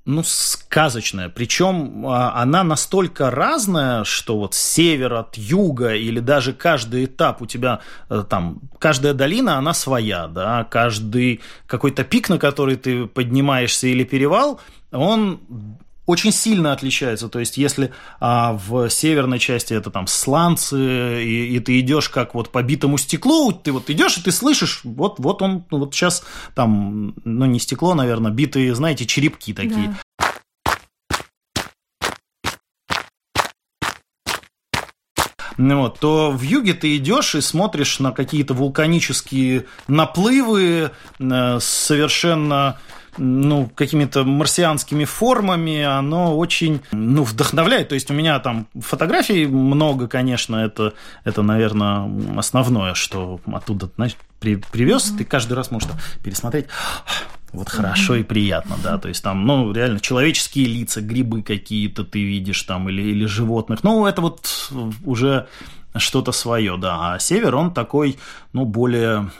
ну, 0.05 0.21
сказочная. 0.23 1.29
Причем 1.29 2.05
а, 2.07 2.41
она 2.41 2.63
настолько 2.63 3.31
разная, 3.31 4.03
что 4.03 4.37
вот 4.37 4.53
с 4.53 4.59
севера, 4.59 5.21
от 5.21 5.35
юга, 5.35 5.95
или 5.95 6.19
даже 6.19 6.53
каждый 6.53 7.05
этап 7.05 7.41
у 7.41 7.47
тебя 7.47 7.79
э, 8.09 8.23
там, 8.29 8.61
каждая 8.77 9.13
долина, 9.13 9.57
она 9.57 9.73
своя, 9.73 10.27
да, 10.27 10.63
каждый 10.65 11.41
какой-то 11.65 12.03
пик, 12.03 12.29
на 12.29 12.37
который 12.37 12.75
ты 12.75 13.07
поднимаешься 13.07 13.87
или 13.87 14.03
перевал, 14.03 14.59
он 14.91 15.39
очень 16.05 16.31
сильно 16.31 16.71
отличается. 16.71 17.29
То 17.29 17.39
есть, 17.39 17.57
если 17.57 17.91
а, 18.19 18.53
в 18.53 18.89
северной 18.89 19.39
части 19.39 19.73
это 19.73 19.89
там 19.89 20.07
сланцы, 20.07 21.23
и, 21.23 21.55
и 21.55 21.59
ты 21.59 21.79
идешь 21.79 22.09
как 22.09 22.35
вот 22.35 22.51
по 22.51 22.61
битому 22.61 22.97
стеклу, 22.97 23.51
ты 23.51 23.71
вот 23.71 23.89
идешь 23.89 24.17
и 24.17 24.21
ты 24.21 24.31
слышишь, 24.31 24.81
вот, 24.83 25.19
вот 25.19 25.41
он, 25.41 25.65
вот 25.71 25.93
сейчас 25.93 26.23
там, 26.53 27.15
ну 27.23 27.45
не 27.45 27.59
стекло, 27.59 27.95
наверное, 27.95 28.31
битые, 28.31 28.75
знаете, 28.75 29.05
черепки 29.05 29.53
такие. 29.53 29.87
Да. 29.87 29.95
Ну 35.57 35.81
вот, 35.83 35.99
то 35.99 36.31
в 36.31 36.41
юге 36.41 36.73
ты 36.73 36.97
идешь 36.97 37.33
и 37.35 37.41
смотришь 37.41 37.99
на 37.99 38.11
какие-то 38.11 38.53
вулканические 38.53 39.65
наплывы 39.87 40.91
э, 41.19 41.59
совершенно 41.61 42.77
ну, 43.17 43.69
какими-то 43.73 44.23
марсианскими 44.23 45.05
формами, 45.05 45.81
оно 45.81 46.37
очень, 46.37 46.81
ну, 46.91 47.23
вдохновляет. 47.23 47.89
То 47.89 47.95
есть 47.95 48.11
у 48.11 48.13
меня 48.13 48.39
там 48.39 48.67
фотографий 48.79 49.45
много, 49.47 50.07
конечно, 50.07 50.57
это, 50.57 50.93
это 51.23 51.41
наверное, 51.41 52.09
основное, 52.37 52.93
что 52.93 53.39
оттуда, 53.45 53.89
знаешь, 53.95 54.15
при, 54.39 54.55
привез, 54.55 55.13
ты 55.17 55.23
каждый 55.25 55.53
раз 55.53 55.71
можешь 55.71 55.89
пересмотреть. 56.23 56.67
Вот 57.51 57.69
хорошо 57.69 58.15
и 58.15 58.23
приятно, 58.23 58.75
да, 58.83 58.97
то 58.97 59.07
есть 59.07 59.23
там, 59.23 59.45
ну, 59.45 59.71
реально 59.71 60.01
человеческие 60.01 60.65
лица, 60.65 60.99
грибы 60.99 61.41
какие-то 61.41 62.03
ты 62.03 62.21
видишь 62.21 62.61
там 62.63 62.89
или, 62.89 63.01
или 63.01 63.25
животных, 63.25 63.81
ну, 63.81 64.05
это 64.05 64.21
вот 64.21 64.73
уже 65.05 65.47
что-то 65.95 66.33
свое, 66.33 66.75
да, 66.77 67.13
а 67.13 67.19
север, 67.19 67.55
он 67.55 67.73
такой, 67.73 68.17
ну, 68.51 68.65
более 68.65 69.31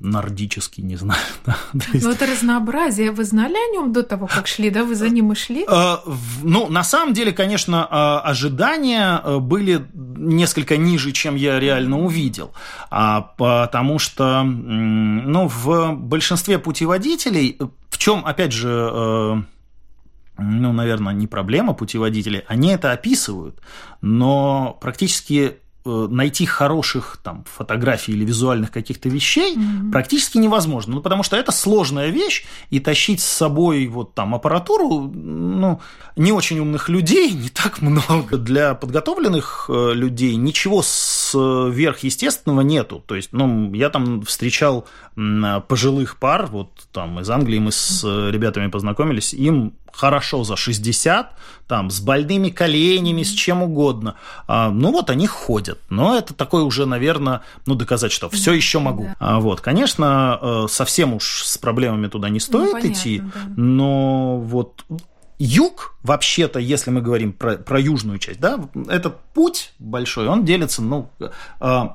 нордический, 0.00 0.82
не 0.82 0.96
знаю. 0.96 1.20
Да, 1.44 1.84
есть... 1.92 2.04
Но 2.04 2.12
это 2.12 2.26
разнообразие. 2.26 3.10
Вы 3.10 3.24
знали 3.24 3.54
о 3.54 3.72
нем 3.72 3.92
до 3.92 4.02
того, 4.02 4.26
как 4.26 4.46
шли, 4.46 4.70
да? 4.70 4.84
Вы 4.84 4.94
за 4.94 5.08
ним 5.08 5.32
и 5.32 5.34
шли? 5.34 5.64
А, 5.68 6.02
ну, 6.42 6.68
на 6.68 6.84
самом 6.84 7.14
деле, 7.14 7.32
конечно, 7.32 7.86
а, 7.90 8.20
ожидания 8.20 9.20
э, 9.22 9.38
были 9.38 9.86
несколько 9.94 10.76
ниже, 10.76 11.12
чем 11.12 11.36
я 11.36 11.58
реально 11.58 12.00
увидел. 12.00 12.52
А, 12.90 13.20
потому 13.20 13.98
что, 13.98 14.42
ну, 14.42 15.48
в 15.48 15.92
большинстве 15.92 16.58
путеводителей, 16.58 17.58
в 17.90 17.98
чем, 17.98 18.24
опять 18.24 18.52
же, 18.52 18.68
э, 18.68 19.42
ну, 20.38 20.72
наверное, 20.72 21.12
не 21.12 21.26
проблема 21.26 21.74
путеводителей, 21.74 22.44
они 22.46 22.68
это 22.68 22.92
описывают, 22.92 23.60
но 24.00 24.78
практически 24.80 25.58
найти 25.88 26.46
хороших 26.46 27.18
там 27.22 27.44
фотографий 27.56 28.12
или 28.12 28.24
визуальных 28.24 28.70
каких-то 28.70 29.08
вещей 29.08 29.56
mm-hmm. 29.56 29.90
практически 29.90 30.38
невозможно, 30.38 30.96
ну 30.96 31.02
потому 31.02 31.22
что 31.22 31.36
это 31.36 31.52
сложная 31.52 32.10
вещь 32.10 32.44
и 32.70 32.80
тащить 32.80 33.20
с 33.20 33.26
собой 33.26 33.86
вот 33.86 34.14
там 34.14 34.34
аппаратуру, 34.34 35.10
ну 35.12 35.80
не 36.16 36.32
очень 36.32 36.58
умных 36.58 36.88
людей 36.88 37.32
не 37.32 37.48
так 37.48 37.80
много 37.80 38.36
для 38.36 38.74
подготовленных 38.74 39.66
э, 39.68 39.92
людей 39.94 40.36
ничего 40.36 40.82
сверхъестественного 41.30 42.60
нету, 42.62 43.02
то 43.06 43.14
есть 43.14 43.32
ну 43.32 43.72
я 43.74 43.90
там 43.90 44.22
встречал 44.22 44.86
пожилых 45.68 46.18
пар 46.18 46.46
вот 46.46 46.70
там 46.92 47.20
из 47.20 47.28
Англии 47.30 47.58
мы 47.58 47.72
с 47.72 48.04
ребятами 48.04 48.68
познакомились 48.68 49.34
им 49.34 49.74
хорошо 49.98 50.44
за 50.44 50.56
60, 50.56 51.32
там, 51.66 51.90
с 51.90 52.00
больными 52.00 52.50
коленями, 52.50 53.22
с 53.22 53.30
чем 53.30 53.62
угодно. 53.62 54.14
А, 54.46 54.70
ну, 54.70 54.92
вот 54.92 55.10
они 55.10 55.26
ходят. 55.26 55.80
Но 55.90 56.16
это 56.16 56.34
такое 56.34 56.62
уже, 56.62 56.86
наверное, 56.86 57.42
ну, 57.66 57.74
доказать, 57.74 58.12
что 58.12 58.30
все 58.30 58.52
еще 58.52 58.78
могу. 58.78 59.04
Да. 59.04 59.16
А, 59.18 59.40
вот, 59.40 59.60
конечно, 59.60 60.38
э, 60.40 60.66
совсем 60.68 61.14
уж 61.14 61.42
с 61.44 61.58
проблемами 61.58 62.06
туда 62.06 62.28
не 62.28 62.40
стоит 62.40 62.66
ну, 62.66 62.72
понятно, 62.72 62.92
идти, 62.92 63.20
да. 63.20 63.30
но 63.56 64.38
вот 64.38 64.84
Юг, 65.38 65.94
вообще-то, 66.02 66.58
если 66.58 66.90
мы 66.90 67.00
говорим 67.00 67.32
про, 67.32 67.56
про 67.56 67.78
южную 67.78 68.18
часть, 68.18 68.40
да, 68.40 68.58
этот 68.88 69.20
путь 69.34 69.72
большой, 69.78 70.26
он 70.26 70.44
делится, 70.44 70.82
ну, 70.82 71.10
э, 71.20 71.28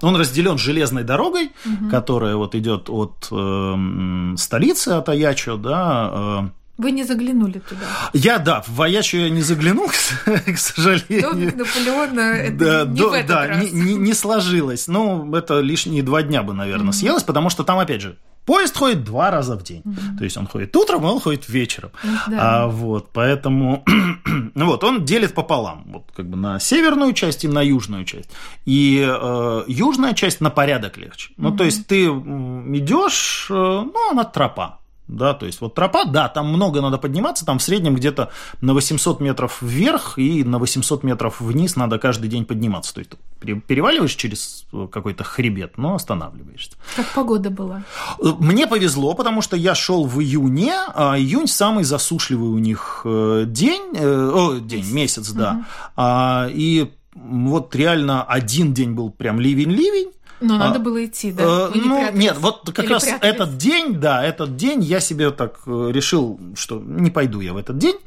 он 0.01 0.15
разделен 0.15 0.57
железной 0.57 1.03
дорогой, 1.03 1.51
угу. 1.65 1.89
которая 1.89 2.37
вот 2.37 2.55
идет 2.55 2.89
от 2.89 3.27
э, 3.31 4.35
столицы, 4.37 4.89
от 4.89 5.09
Аячо, 5.09 5.57
да, 5.57 6.43
э, 6.45 6.49
вы 6.75 6.89
не 6.89 7.03
заглянули 7.03 7.59
туда? 7.59 7.85
Я, 8.13 8.39
да, 8.39 8.61
в 8.61 8.69
Воячу 8.69 9.17
я 9.17 9.29
не 9.29 9.41
заглянул, 9.41 9.89
к 10.25 10.57
сожалению. 10.57 11.51
До 11.51 11.57
Наполеона 11.57 12.19
это 12.19 12.57
да, 12.57 12.85
не 12.85 12.97
до, 12.97 13.09
в 13.09 13.13
этот 13.13 13.27
да, 13.27 13.47
раз. 13.47 13.63
Не, 13.63 13.71
не, 13.71 13.93
не 13.93 14.13
сложилось. 14.13 14.87
Ну, 14.87 15.35
это 15.35 15.59
лишние 15.59 16.01
два 16.01 16.23
дня 16.23 16.41
бы, 16.41 16.53
наверное, 16.53 16.89
mm-hmm. 16.89 16.93
съелось, 16.93 17.23
потому 17.23 17.51
что 17.51 17.63
там, 17.63 17.77
опять 17.77 18.01
же, 18.01 18.17
Поезд 18.45 18.75
ходит 18.75 19.05
два 19.05 19.31
раза 19.31 19.55
в 19.55 19.63
день. 19.63 19.83
Mm-hmm. 19.85 20.12
То 20.23 20.25
есть 20.25 20.37
он 20.37 20.47
ходит 20.47 20.73
утром, 20.77 21.03
он 21.03 21.19
ходит 21.19 21.49
вечером. 21.49 21.91
Да. 22.27 22.63
А, 22.63 22.67
вот, 22.67 23.09
поэтому 23.11 23.83
ну 24.55 24.67
вот, 24.67 24.81
он 24.85 25.03
делит 25.03 25.33
пополам. 25.33 25.83
Вот 25.87 26.05
как 26.15 26.29
бы 26.29 26.37
на 26.37 26.61
северную 26.61 27.11
часть 27.11 27.43
и 27.43 27.49
на 27.49 27.61
южную 27.61 28.05
часть. 28.05 28.29
И 28.63 29.05
э, 29.05 29.63
южная 29.67 30.13
часть 30.13 30.39
на 30.39 30.49
порядок 30.49 30.95
легче. 30.95 31.33
Ну, 31.35 31.51
то 31.51 31.65
есть 31.65 31.87
ты 31.87 32.05
идешь, 32.05 33.47
э, 33.49 33.53
ну, 33.53 34.11
она 34.11 34.23
тропа 34.23 34.79
да, 35.07 35.33
то 35.33 35.45
есть 35.45 35.61
вот 35.61 35.75
тропа, 35.75 36.05
да, 36.05 36.29
там 36.29 36.47
много 36.47 36.81
надо 36.81 36.97
подниматься, 36.97 37.45
там 37.45 37.59
в 37.59 37.63
среднем 37.63 37.95
где-то 37.95 38.29
на 38.61 38.73
800 38.73 39.19
метров 39.19 39.61
вверх 39.61 40.17
и 40.17 40.43
на 40.43 40.59
800 40.59 41.03
метров 41.03 41.41
вниз 41.41 41.75
надо 41.75 41.99
каждый 41.99 42.29
день 42.29 42.45
подниматься, 42.45 42.93
то 42.93 42.99
есть 42.99 43.11
переваливаешь 43.67 44.15
через 44.15 44.65
какой-то 44.91 45.23
хребет, 45.23 45.77
но 45.77 45.95
останавливаешься. 45.95 46.77
Как 46.95 47.07
погода 47.13 47.49
была? 47.49 47.83
Мне 48.21 48.65
повезло, 48.65 49.13
потому 49.13 49.41
что 49.41 49.57
я 49.57 49.75
шел 49.75 50.05
в 50.05 50.21
июне, 50.21 50.73
а 50.95 51.17
июнь 51.17 51.47
самый 51.47 51.83
засушливый 51.83 52.49
у 52.49 52.57
них 52.57 53.01
э, 53.03 53.43
день, 53.47 53.93
э, 53.95 54.31
о, 54.33 54.59
день, 54.59 54.89
месяц, 54.91 55.31
да, 55.31 55.65
угу. 55.95 56.57
и 56.57 56.91
вот 57.15 57.75
реально 57.75 58.23
один 58.23 58.73
день 58.73 58.91
был 58.91 59.11
прям 59.11 59.39
ливень-ливень, 59.39 60.11
но 60.41 60.57
надо 60.57 60.75
а, 60.75 60.79
было 60.79 61.05
идти, 61.05 61.31
да? 61.31 61.43
Э, 61.43 61.71
ну, 61.73 62.11
нет, 62.11 62.37
вот 62.37 62.69
как 62.73 62.85
Или 62.85 62.93
раз 62.93 63.03
прятались? 63.03 63.33
этот 63.33 63.57
день, 63.57 63.95
да, 63.95 64.23
этот 64.23 64.55
день 64.55 64.81
я 64.83 64.99
себе 64.99 65.31
так 65.31 65.59
э, 65.65 65.89
решил, 65.91 66.39
что 66.55 66.79
не 66.79 67.11
пойду 67.11 67.39
я 67.39 67.53
в 67.53 67.57
этот 67.57 67.77
день, 67.77 67.97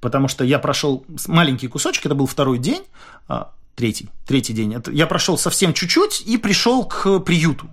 потому 0.00 0.28
что 0.28 0.44
я 0.44 0.58
прошел 0.58 1.04
маленький 1.26 1.68
кусочек, 1.68 2.06
это 2.06 2.14
был 2.14 2.26
второй 2.26 2.58
день, 2.58 2.82
а, 3.28 3.52
третий, 3.74 4.08
третий 4.26 4.52
день. 4.52 4.74
Я 4.92 5.06
прошел 5.06 5.38
совсем 5.38 5.74
чуть-чуть 5.74 6.22
и 6.26 6.36
пришел 6.38 6.84
к 6.84 7.20
приюту. 7.20 7.68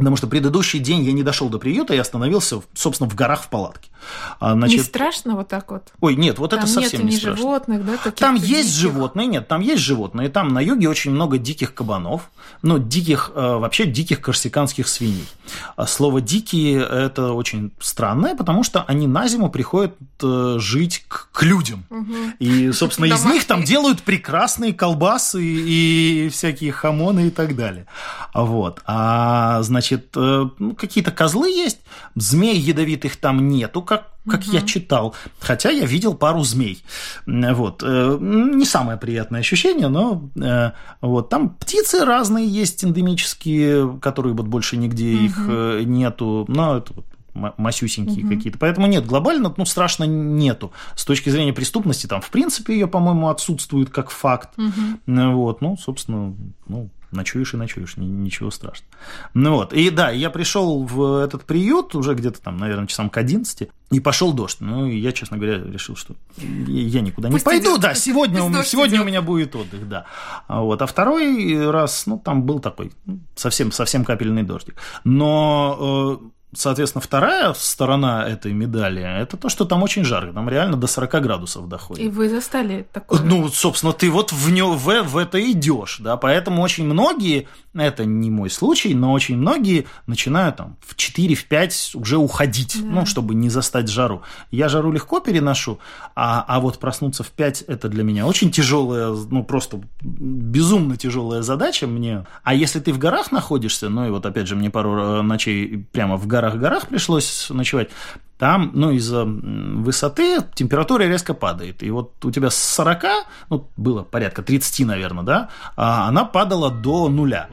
Потому 0.00 0.16
что 0.16 0.26
предыдущий 0.26 0.78
день 0.78 1.02
я 1.02 1.12
не 1.12 1.22
дошел 1.22 1.50
до 1.50 1.58
приюта 1.58 1.92
и 1.92 1.98
остановился, 1.98 2.62
собственно, 2.72 3.08
в 3.08 3.14
горах 3.14 3.42
в 3.42 3.48
палатке. 3.48 3.90
А, 4.38 4.54
значит... 4.54 4.78
Не 4.78 4.82
страшно 4.82 5.36
вот 5.36 5.48
так 5.48 5.70
вот? 5.70 5.92
Ой, 6.00 6.16
нет, 6.16 6.38
вот 6.38 6.50
там 6.50 6.60
это 6.60 6.68
совсем 6.68 7.04
не 7.04 7.12
страшно. 7.12 7.36
животных, 7.36 7.84
да? 7.84 8.10
Там 8.12 8.34
есть 8.34 8.48
диких? 8.48 8.72
животные, 8.72 9.26
нет, 9.26 9.46
там 9.46 9.60
есть 9.60 9.82
животные. 9.82 10.30
Там 10.30 10.48
на 10.48 10.60
юге 10.60 10.88
очень 10.88 11.10
много 11.10 11.36
диких 11.36 11.74
кабанов, 11.74 12.30
ну, 12.62 12.78
диких, 12.78 13.32
э, 13.34 13.56
вообще 13.56 13.84
диких 13.84 14.22
корсиканских 14.22 14.88
свиней. 14.88 15.28
А 15.76 15.86
слово 15.86 16.22
«дикие»– 16.22 16.80
это 16.90 17.32
очень 17.32 17.72
странное, 17.78 18.34
потому 18.34 18.64
что 18.64 18.84
они 18.84 19.06
на 19.06 19.28
зиму 19.28 19.50
приходят 19.50 19.94
э, 20.22 20.56
жить 20.58 21.04
к, 21.08 21.28
к 21.30 21.42
людям. 21.42 21.84
Угу. 21.90 22.14
И, 22.38 22.72
собственно, 22.72 23.06
из 23.06 23.24
них 23.26 23.44
там 23.44 23.64
делают 23.64 24.02
прекрасные 24.02 24.72
колбасы 24.72 25.42
и 25.42 26.30
всякие 26.32 26.72
хамоны 26.72 27.26
и 27.26 27.30
так 27.30 27.54
далее. 27.54 27.86
Вот. 28.32 28.80
А, 28.86 29.62
значит, 29.62 29.89
значит, 29.90 30.10
э, 30.16 30.48
ну, 30.58 30.74
какие-то 30.74 31.10
козлы 31.10 31.50
есть, 31.50 31.80
змей 32.14 32.58
ядовитых 32.58 33.16
там 33.16 33.48
нету, 33.48 33.82
как, 33.82 34.12
как 34.28 34.40
угу. 34.40 34.52
я 34.52 34.62
читал. 34.62 35.14
Хотя 35.40 35.70
я 35.70 35.84
видел 35.84 36.14
пару 36.14 36.42
змей. 36.42 36.82
Вот. 37.26 37.82
Э, 37.84 38.18
не 38.20 38.64
самое 38.64 38.98
приятное 38.98 39.40
ощущение, 39.40 39.88
но 39.88 40.28
э, 40.40 40.70
вот. 41.00 41.28
Там 41.28 41.50
птицы 41.50 42.04
разные 42.04 42.46
есть, 42.46 42.84
эндемические, 42.84 43.98
которые 44.00 44.34
вот 44.34 44.46
больше 44.46 44.76
нигде 44.76 45.14
угу. 45.14 45.24
их 45.24 45.86
нету. 45.86 46.44
Но 46.48 46.78
это 46.78 46.92
вот 46.94 47.04
масюсенькие 47.32 48.24
угу. 48.24 48.34
какие-то. 48.34 48.58
Поэтому 48.58 48.86
нет, 48.86 49.06
глобально, 49.06 49.54
ну, 49.56 49.64
страшно 49.64 50.04
нету. 50.04 50.72
С 50.96 51.04
точки 51.04 51.30
зрения 51.30 51.52
преступности, 51.52 52.06
там, 52.06 52.20
в 52.20 52.30
принципе, 52.30 52.74
ее, 52.74 52.88
по-моему, 52.88 53.28
отсутствует 53.28 53.90
как 53.90 54.10
факт. 54.10 54.50
Угу. 54.58 55.32
Вот, 55.32 55.60
ну, 55.60 55.76
собственно, 55.76 56.34
ну, 56.66 56.90
ночуешь 57.10 57.54
и 57.54 57.56
ночуешь, 57.56 57.96
ничего 57.96 58.50
страшного. 58.50 58.92
Ну 59.34 59.54
вот, 59.54 59.72
и 59.72 59.90
да, 59.90 60.10
я 60.10 60.30
пришел 60.30 60.84
в 60.84 61.16
этот 61.16 61.44
приют 61.44 61.94
уже 61.94 62.14
где-то 62.14 62.40
там, 62.40 62.56
наверное, 62.56 62.86
часам 62.86 63.10
к 63.10 63.16
11, 63.16 63.68
и 63.90 64.00
пошел 64.00 64.32
дождь. 64.32 64.58
Ну, 64.60 64.86
и 64.86 64.96
я, 64.96 65.12
честно 65.12 65.36
говоря, 65.36 65.58
решил, 65.58 65.96
что 65.96 66.14
я 66.38 67.00
никуда 67.00 67.28
Пусть 67.28 67.44
не 67.44 67.50
пойду, 67.50 67.72
идет, 67.72 67.80
да, 67.80 67.94
сегодня, 67.94 68.42
у, 68.42 68.62
сегодня 68.62 68.96
идет. 68.96 69.04
у 69.04 69.08
меня 69.08 69.22
будет 69.22 69.56
отдых, 69.56 69.88
да. 69.88 70.06
А 70.46 70.60
вот, 70.60 70.80
а 70.80 70.86
второй 70.86 71.68
раз, 71.70 72.06
ну, 72.06 72.18
там 72.18 72.44
был 72.44 72.60
такой 72.60 72.92
совсем, 73.34 73.72
совсем 73.72 74.04
капельный 74.04 74.44
дождик. 74.44 74.76
Но 75.04 76.20
э, 76.22 76.30
Соответственно, 76.52 77.00
вторая 77.00 77.54
сторона 77.54 78.26
этой 78.26 78.52
медали– 78.52 79.02
это 79.22 79.36
то, 79.36 79.48
что 79.48 79.64
там 79.64 79.84
очень 79.84 80.04
жарко, 80.04 80.32
там 80.32 80.48
реально 80.48 80.76
до 80.76 80.88
40 80.88 81.22
градусов 81.22 81.68
доходит. 81.68 82.04
И 82.04 82.08
вы 82.08 82.28
застали 82.28 82.88
такое? 82.92 83.20
Ну, 83.20 83.48
собственно, 83.48 83.92
ты 83.92 84.10
вот 84.10 84.32
в, 84.32 84.50
нё, 84.50 84.72
в, 84.72 85.02
в 85.02 85.16
это 85.16 85.40
идешь, 85.52 85.98
да, 86.00 86.16
поэтому 86.16 86.62
очень 86.62 86.86
многие, 86.86 87.46
это 87.72 88.04
не 88.04 88.32
мой 88.32 88.50
случай, 88.50 88.94
но 88.94 89.12
очень 89.12 89.36
многие 89.36 89.86
начинают 90.08 90.56
там 90.56 90.76
в 90.80 90.96
4-5 90.96 91.96
уже 91.96 92.16
уходить, 92.16 92.78
да. 92.82 92.88
ну, 92.88 93.06
чтобы 93.06 93.36
не 93.36 93.48
застать 93.48 93.88
жару. 93.88 94.22
Я 94.50 94.68
жару 94.68 94.90
легко 94.90 95.20
переношу, 95.20 95.78
а, 96.16 96.44
а 96.48 96.58
вот 96.58 96.80
проснуться 96.80 97.22
в 97.22 97.28
5– 97.28 97.62
это 97.68 97.88
для 97.88 98.02
меня 98.02 98.26
очень 98.26 98.50
тяжелая, 98.50 99.14
ну, 99.30 99.44
просто 99.44 99.80
безумно 100.02 100.96
тяжелая 100.96 101.42
задача 101.42 101.86
мне. 101.86 102.26
А 102.42 102.54
если 102.54 102.80
ты 102.80 102.92
в 102.92 102.98
горах 102.98 103.30
находишься, 103.30 103.88
ну, 103.88 104.08
и 104.08 104.10
вот 104.10 104.26
опять 104.26 104.48
же, 104.48 104.56
мне 104.56 104.68
пару 104.68 104.98
э, 104.98 105.22
ночей 105.22 105.86
прямо 105.92 106.16
в 106.16 106.26
горах 106.26 106.39
горах-горах 106.40 106.88
пришлось 106.88 107.50
ночевать, 107.50 107.90
там, 108.38 108.70
ну, 108.72 108.90
из-за 108.92 109.24
высоты 109.24 110.38
температура 110.54 111.02
резко 111.02 111.34
падает. 111.34 111.82
И 111.82 111.90
вот 111.90 112.24
у 112.24 112.30
тебя 112.30 112.48
с 112.48 112.56
40, 112.56 113.04
ну, 113.50 113.68
было 113.76 114.02
порядка 114.02 114.42
30, 114.42 114.86
наверное, 114.86 115.24
да, 115.24 115.48
а 115.76 116.08
она 116.08 116.24
падала 116.24 116.70
до 116.70 117.08
нуля 117.08 117.48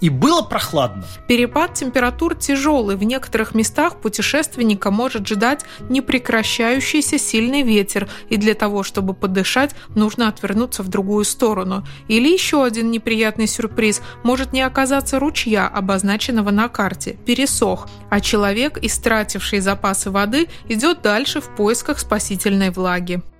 и 0.00 0.08
было 0.08 0.42
прохладно. 0.42 1.04
Перепад 1.26 1.74
температур 1.74 2.34
тяжелый. 2.34 2.96
В 2.96 3.02
некоторых 3.02 3.54
местах 3.54 4.00
путешественника 4.00 4.90
может 4.90 5.26
ждать 5.28 5.64
непрекращающийся 5.88 7.18
сильный 7.18 7.62
ветер, 7.62 8.08
и 8.28 8.36
для 8.36 8.54
того, 8.54 8.82
чтобы 8.82 9.14
подышать, 9.14 9.74
нужно 9.94 10.28
отвернуться 10.28 10.82
в 10.82 10.88
другую 10.88 11.24
сторону. 11.24 11.86
Или 12.08 12.28
еще 12.28 12.64
один 12.64 12.90
неприятный 12.90 13.46
сюрприз– 13.46 14.02
может 14.22 14.52
не 14.52 14.62
оказаться 14.62 15.18
ручья, 15.18 15.66
обозначенного 15.66 16.50
на 16.50 16.68
карте, 16.68 17.16
пересох, 17.26 17.88
а 18.08 18.20
человек, 18.20 18.78
истративший 18.82 19.60
запасы 19.60 20.10
воды, 20.10 20.48
идет 20.68 21.02
дальше 21.02 21.40
в 21.40 21.54
поисках 21.56 21.98
спасительной 21.98 22.70
влаги.– 22.70 23.22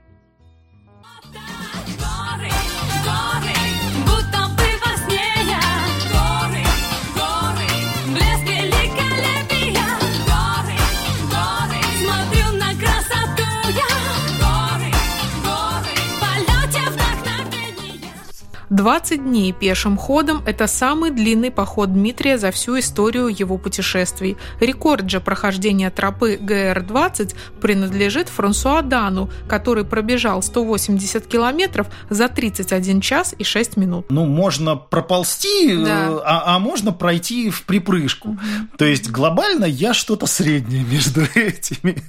20 18.81 19.25
дней 19.25 19.53
пешим 19.53 19.99
ходом– 19.99 20.43
это 20.47 20.67
самый 20.67 21.11
длинный 21.11 21.51
поход 21.51 21.93
Дмитрия 21.93 22.39
за 22.39 22.51
всю 22.51 22.79
историю 22.79 23.29
его 23.29 23.59
путешествий. 23.59 24.39
Рекорд 24.59 25.11
же 25.11 25.21
прохождения 25.21 25.91
тропы 25.91 26.39
ГР-20 26.41 27.35
принадлежит 27.61 28.31
Франсуа 28.31 28.81
Дану, 28.81 29.29
который 29.47 29.85
пробежал 29.85 30.41
180 30.43 31.27
километров 31.27 31.89
за 32.09 32.29
31 32.29 33.03
час 33.03 33.35
и 33.37 33.45
6 33.45 33.77
минут. 33.77 34.07
Ну, 34.09 34.25
можно 34.25 34.77
проползти, 34.77 35.75
э, 35.75 35.85
да. 35.85 36.09
а, 36.25 36.57
а 36.57 36.59
можно 36.59 36.93
пройти 36.93 37.51
в 37.51 37.65
припрыжку. 37.65 38.39
То 38.79 38.87
есть 38.87 39.11
глобально 39.11 39.67
я 39.67 39.93
что-то 39.93 40.25
среднее 40.25 40.85
между 40.85 41.21
этими. 41.35 42.03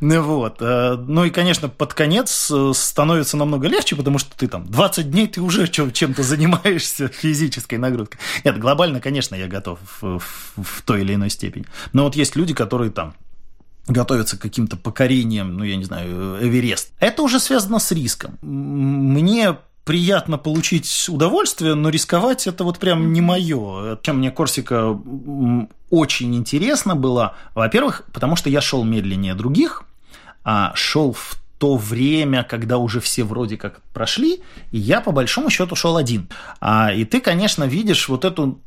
Вот. 0.00 0.56
Э, 0.60 0.96
ну 0.96 1.26
и, 1.26 1.30
конечно, 1.30 1.68
под 1.68 1.92
конец 1.92 2.50
э, 2.50 2.72
становится 2.74 3.36
намного 3.36 3.68
легче, 3.68 3.94
потому 3.94 4.16
что 4.16 4.34
ты 4.34 4.48
там 4.48 4.64
20 4.64 5.10
дней 5.10 5.28
ты 5.28 5.42
уже 5.42 5.68
чем 5.68 6.13
чем-то 6.14 6.22
занимаешься 6.22 7.08
физической 7.08 7.76
нагрузкой. 7.76 8.18
Нет, 8.44 8.58
глобально, 8.58 9.00
конечно, 9.00 9.34
я 9.34 9.48
готов 9.48 9.78
в, 10.00 10.18
в, 10.18 10.62
в 10.62 10.82
той 10.82 11.02
или 11.02 11.14
иной 11.14 11.30
степени. 11.30 11.66
Но 11.92 12.04
вот 12.04 12.16
есть 12.16 12.36
люди, 12.36 12.54
которые 12.54 12.90
там 12.90 13.14
готовятся 13.86 14.38
к 14.38 14.40
каким-то 14.40 14.76
покорениям, 14.76 15.56
ну, 15.56 15.64
я 15.64 15.76
не 15.76 15.84
знаю, 15.84 16.38
Эверест. 16.40 16.92
Это 17.00 17.22
уже 17.22 17.38
связано 17.38 17.78
с 17.78 17.92
риском. 17.92 18.38
Мне 18.40 19.58
приятно 19.84 20.38
получить 20.38 21.06
удовольствие, 21.08 21.74
но 21.74 21.90
рисковать 21.90 22.46
это 22.46 22.64
вот 22.64 22.78
прям 22.78 23.12
не 23.12 23.20
мое. 23.20 23.98
Чем 24.02 24.18
мне 24.18 24.30
Корсика 24.30 24.98
очень 25.90 26.34
интересно 26.34 26.96
было, 26.96 27.34
во-первых, 27.54 28.04
потому 28.12 28.36
что 28.36 28.48
я 28.48 28.62
шел 28.62 28.84
медленнее 28.84 29.34
других, 29.34 29.82
а 30.44 30.72
шел 30.74 31.12
в 31.12 31.43
то 31.64 31.76
время, 31.76 32.44
когда 32.44 32.76
уже 32.76 33.00
все 33.00 33.24
вроде 33.24 33.56
как 33.56 33.80
прошли, 33.94 34.42
и 34.70 34.76
я 34.76 35.00
по 35.00 35.12
большому 35.12 35.48
счету 35.48 35.74
шел 35.74 35.96
один. 35.96 36.28
А, 36.60 36.92
и 36.92 37.06
ты, 37.06 37.20
конечно, 37.20 37.64
видишь 37.64 38.06
вот 38.10 38.26
эту 38.26 38.60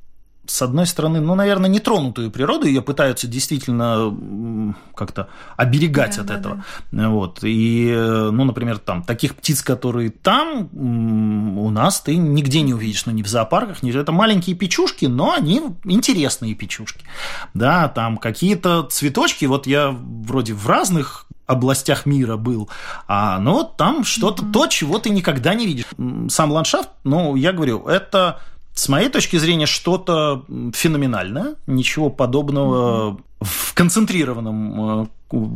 с 0.47 0.61
одной 0.61 0.85
стороны, 0.85 1.19
ну, 1.19 1.35
наверное, 1.35 1.69
нетронутую 1.69 2.31
природу, 2.31 2.67
ее 2.67 2.81
пытаются 2.81 3.27
действительно 3.27 4.75
как-то 4.95 5.29
оберегать 5.55 6.15
да, 6.15 6.21
от 6.21 6.27
да, 6.27 6.35
этого. 6.35 6.63
Да. 6.91 7.09
Вот. 7.09 7.39
И, 7.43 7.91
ну, 7.93 8.43
например, 8.43 8.79
там, 8.79 9.03
таких 9.03 9.35
птиц, 9.35 9.61
которые 9.61 10.09
там, 10.09 10.69
у 10.73 11.69
нас 11.69 12.01
ты 12.01 12.15
нигде 12.15 12.61
не 12.61 12.73
увидишь, 12.73 13.05
ну, 13.05 13.11
ни 13.11 13.23
в 13.23 13.27
зоопарках, 13.27 13.83
ни... 13.83 13.97
это 13.97 14.11
маленькие 14.11 14.55
печушки, 14.55 15.05
но 15.05 15.33
они 15.33 15.61
интересные 15.83 16.55
печушки. 16.55 17.05
Да, 17.53 17.87
там 17.89 18.17
какие-то 18.17 18.83
цветочки, 18.83 19.45
вот 19.45 19.67
я 19.67 19.89
вроде 19.91 20.53
в 20.53 20.67
разных 20.67 21.25
областях 21.45 22.05
мира 22.05 22.37
был. 22.37 22.69
А, 23.07 23.39
но 23.39 23.53
вот 23.53 23.77
там 23.77 24.03
что-то, 24.03 24.43
mm-hmm. 24.43 24.51
то, 24.51 24.67
чего 24.67 24.99
ты 24.99 25.09
никогда 25.09 25.55
не 25.55 25.65
видишь. 25.65 25.85
Сам 26.29 26.51
ландшафт, 26.51 26.89
ну, 27.03 27.35
я 27.35 27.53
говорю, 27.53 27.87
это 27.87 28.41
с 28.77 28.89
моей 28.89 29.09
точки 29.09 29.37
зрения 29.37 29.65
что-то 29.65 30.45
феноменальное, 30.73 31.55
ничего 31.65 32.11
подобного 32.11 33.11
mm-hmm. 33.11 33.45
в 33.45 33.73
концентрированном 33.73 35.01
э, 35.01 35.05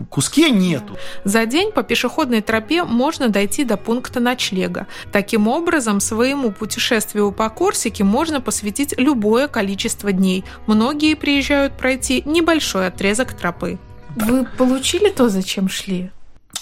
куске 0.09 0.49
нету. 0.49 0.97
За 1.23 1.45
день 1.45 1.71
по 1.71 1.83
пешеходной 1.83 2.41
тропе 2.41 2.83
можно 2.83 3.29
дойти 3.29 3.63
до 3.63 3.77
пункта 3.77 4.19
ночлега. 4.19 4.87
Таким 5.11 5.47
образом, 5.47 5.99
своему 5.99 6.51
путешествию 6.51 7.31
по 7.31 7.47
Корсике 7.49 8.03
можно 8.03 8.41
посвятить 8.41 8.95
любое 8.97 9.47
количество 9.47 10.11
дней. 10.11 10.43
Многие 10.65 11.13
приезжают 11.13 11.77
пройти 11.77 12.23
небольшой 12.25 12.87
отрезок 12.87 13.33
тропы. 13.33 13.77
Вы 14.15 14.45
получили 14.57 15.11
то, 15.11 15.29
зачем 15.29 15.69
шли? 15.69 16.09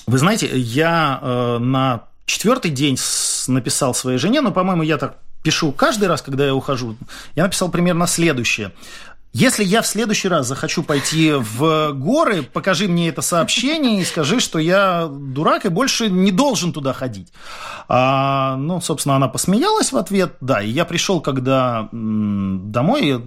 Вы 0.07 0.17
знаете, 0.17 0.49
я 0.53 1.19
э, 1.21 1.57
на 1.59 2.03
четвертый 2.25 2.71
день 2.71 2.97
написал 3.47 3.93
своей 3.93 4.17
жене, 4.17 4.41
но, 4.41 4.51
по-моему, 4.51 4.83
я 4.83 4.97
так 4.97 5.19
пишу 5.43 5.71
каждый 5.71 6.07
раз, 6.07 6.21
когда 6.21 6.45
я 6.45 6.53
ухожу. 6.53 6.95
Я 7.35 7.43
написал 7.43 7.69
примерно 7.69 8.07
следующее. 8.07 8.71
Если 9.31 9.63
я 9.63 9.83
в 9.83 9.87
следующий 9.87 10.27
раз 10.27 10.47
захочу 10.47 10.81
пойти 10.81 11.33
в 11.33 11.91
горы, 11.93 12.41
покажи 12.41 12.87
мне 12.87 13.09
это 13.09 13.21
сообщение 13.21 14.01
и 14.01 14.05
скажи, 14.05 14.39
что 14.39 14.57
я 14.57 15.07
дурак 15.07 15.65
и 15.65 15.69
больше 15.69 16.09
не 16.09 16.31
должен 16.31 16.73
туда 16.73 16.93
ходить. 16.93 17.31
А, 17.87 18.55
ну, 18.55 18.81
собственно, 18.81 19.15
она 19.15 19.27
посмеялась 19.27 19.91
в 19.91 19.97
ответ, 19.97 20.33
да, 20.41 20.63
и 20.63 20.69
я 20.69 20.83
пришел, 20.83 21.21
когда 21.21 21.89
домой, 21.91 23.23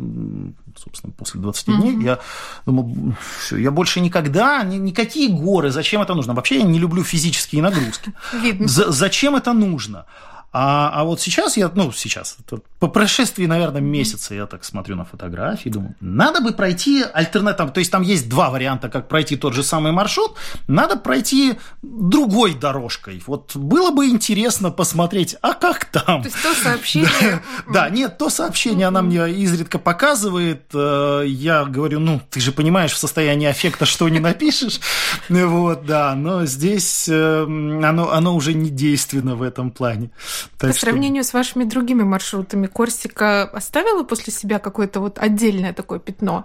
собственно, 0.76 1.12
после 1.16 1.40
20 1.40 1.68
mm-hmm. 1.68 1.80
дней, 1.80 2.04
я 2.04 2.18
думал, 2.66 3.14
все, 3.38 3.58
я 3.58 3.70
больше 3.70 4.00
никогда, 4.00 4.64
ни, 4.64 4.78
никакие 4.78 5.28
горы, 5.28 5.70
зачем 5.70 6.02
это 6.02 6.14
нужно? 6.14 6.34
Вообще 6.34 6.58
я 6.58 6.64
не 6.64 6.80
люблю 6.80 7.04
физические 7.04 7.62
нагрузки. 7.62 8.12
Видно. 8.32 8.66
За, 8.66 8.90
зачем 8.90 9.36
это 9.36 9.52
нужно? 9.52 10.06
А, 10.54 10.90
а 10.92 11.04
вот 11.04 11.18
сейчас 11.18 11.56
я, 11.56 11.70
ну, 11.74 11.92
сейчас, 11.92 12.36
по 12.78 12.86
прошествии, 12.86 13.46
наверное, 13.46 13.80
месяца 13.80 14.34
я 14.34 14.46
так 14.46 14.64
смотрю 14.64 14.96
на 14.96 15.04
фотографии, 15.06 15.70
думаю, 15.70 15.94
надо 16.00 16.42
бы 16.42 16.52
пройти 16.52 17.02
альтернативно, 17.02 17.72
то 17.72 17.80
есть 17.80 17.90
там 17.90 18.02
есть 18.02 18.28
два 18.28 18.50
варианта, 18.50 18.90
как 18.90 19.08
пройти 19.08 19.36
тот 19.36 19.54
же 19.54 19.62
самый 19.62 19.92
маршрут, 19.92 20.34
надо 20.68 20.96
пройти 20.96 21.54
другой 21.80 22.54
дорожкой. 22.54 23.22
Вот 23.26 23.56
было 23.56 23.90
бы 23.92 24.08
интересно 24.08 24.70
посмотреть, 24.70 25.36
а 25.40 25.54
как 25.54 25.86
там? 25.86 26.22
То 26.22 26.28
есть 26.28 26.42
то 26.42 26.54
сообщение... 26.54 27.42
Да, 27.72 27.88
нет, 27.88 28.18
то 28.18 28.28
сообщение 28.28 28.88
она 28.88 29.02
мне 29.02 29.30
изредка 29.30 29.78
показывает, 29.78 30.64
э, 30.74 31.24
я 31.26 31.64
говорю, 31.64 32.00
ну, 32.00 32.20
ты 32.30 32.40
же 32.40 32.52
понимаешь, 32.52 32.92
в 32.92 32.98
состоянии 32.98 33.46
аффекта 33.46 33.86
что 33.86 34.08
не 34.08 34.20
напишешь, 34.20 34.80
вот, 35.28 35.86
да, 35.86 36.14
но 36.14 36.44
здесь 36.44 37.08
э, 37.08 37.42
оно, 37.42 38.12
оно 38.12 38.34
уже 38.34 38.52
не 38.52 38.68
действенно 38.68 39.34
в 39.34 39.42
этом 39.42 39.70
плане. 39.70 40.10
Так 40.58 40.70
По 40.70 40.76
что... 40.76 40.86
сравнению 40.86 41.24
с 41.24 41.32
вашими 41.32 41.64
другими 41.64 42.02
маршрутами, 42.02 42.66
Корсика 42.66 43.44
оставила 43.44 44.02
после 44.02 44.32
себя 44.32 44.58
какое-то 44.58 45.00
вот 45.00 45.18
отдельное 45.18 45.72
такое 45.72 45.98
пятно? 45.98 46.44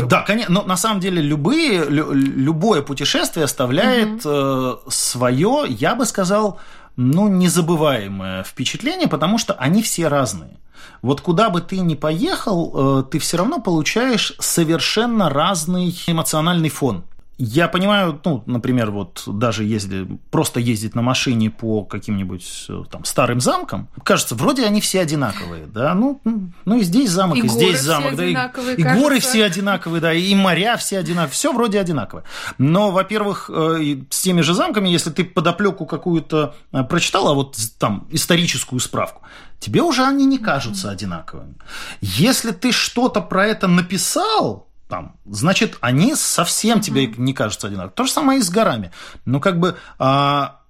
друга. 0.00 0.16
Да, 0.16 0.22
конечно, 0.22 0.54
но 0.54 0.62
на 0.62 0.76
самом 0.76 1.00
деле 1.00 1.22
любые, 1.22 1.84
лю, 1.84 2.12
любое 2.12 2.82
путешествие 2.82 3.44
оставляет 3.44 4.24
угу. 4.24 4.34
э, 4.34 4.76
свое, 4.88 5.64
я 5.68 5.94
бы 5.94 6.06
сказал, 6.06 6.60
ну, 6.96 7.28
незабываемое 7.28 8.42
впечатление, 8.42 9.08
потому 9.08 9.38
что 9.38 9.54
они 9.54 9.82
все 9.82 10.08
разные. 10.08 10.58
Вот 11.02 11.20
куда 11.20 11.50
бы 11.50 11.60
ты 11.60 11.80
ни 11.80 11.94
поехал, 11.94 13.00
э, 13.00 13.04
ты 13.10 13.18
все 13.18 13.38
равно 13.38 13.60
получаешь 13.60 14.34
совершенно 14.38 15.30
разный 15.30 15.94
эмоциональный 16.06 16.68
фон. 16.68 17.04
Я 17.38 17.68
понимаю, 17.68 18.18
ну, 18.24 18.42
например, 18.46 18.90
вот 18.90 19.24
даже 19.26 19.62
если 19.64 20.06
просто 20.30 20.58
ездить 20.58 20.94
на 20.94 21.02
машине 21.02 21.50
по 21.50 21.84
каким-нибудь 21.84 22.66
э, 22.70 22.82
там 22.90 23.04
старым 23.04 23.40
замкам, 23.40 23.88
кажется, 24.04 24.34
вроде 24.34 24.64
они 24.64 24.80
все 24.80 25.02
одинаковые, 25.02 25.66
да, 25.66 25.92
ну, 25.92 26.18
ну 26.64 26.78
и 26.78 26.82
здесь 26.82 27.10
замок, 27.10 27.36
и, 27.36 27.40
и 27.40 27.48
здесь 27.48 27.80
замок, 27.80 28.16
да, 28.16 28.24
и, 28.24 28.32
и 28.32 28.82
горы 28.82 29.20
все 29.20 29.44
одинаковые, 29.44 30.00
да, 30.00 30.14
и 30.14 30.34
моря 30.34 30.78
все 30.78 30.98
одинаковые, 30.98 31.32
все 31.32 31.52
вроде 31.52 31.78
одинаковое. 31.78 32.24
Но, 32.56 32.90
во-первых, 32.90 33.50
э, 33.52 33.98
с 34.08 34.22
теми 34.22 34.40
же 34.40 34.54
замками, 34.54 34.88
если 34.88 35.10
ты 35.10 35.22
подоплеку 35.22 35.84
какую-то 35.84 36.54
э, 36.72 36.84
прочитал, 36.84 37.28
а 37.28 37.34
вот 37.34 37.58
там 37.78 38.08
историческую 38.10 38.80
справку, 38.80 39.20
тебе 39.60 39.82
уже 39.82 40.04
они 40.04 40.24
не 40.24 40.38
кажутся 40.38 40.90
одинаковыми. 40.90 41.56
Если 42.00 42.52
ты 42.52 42.72
что-то 42.72 43.20
про 43.20 43.46
это 43.46 43.68
написал, 43.68 44.66
там, 44.88 45.16
значит, 45.24 45.78
они 45.80 46.14
совсем 46.14 46.80
тебе 46.80 47.06
не 47.06 47.34
кажутся 47.34 47.66
одинаковыми. 47.66 47.94
То 47.94 48.04
же 48.04 48.12
самое 48.12 48.38
и 48.38 48.42
с 48.42 48.50
горами. 48.50 48.92
Ну, 49.24 49.40
как 49.40 49.58
бы, 49.58 49.76
а, 49.98 50.60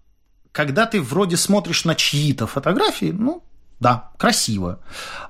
когда 0.52 0.86
ты 0.86 1.02
вроде 1.02 1.36
смотришь 1.36 1.84
на 1.84 1.94
чьи-то 1.94 2.46
фотографии, 2.46 3.12
ну, 3.12 3.44
да, 3.78 4.10
красиво. 4.16 4.78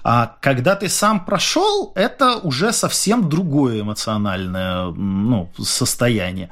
А 0.04 0.36
когда 0.40 0.76
ты 0.76 0.88
сам 0.88 1.24
прошел, 1.24 1.92
это 1.96 2.36
уже 2.36 2.72
совсем 2.72 3.28
другое 3.28 3.80
эмоциональное 3.80 4.86
ну, 4.92 5.50
состояние. 5.58 6.50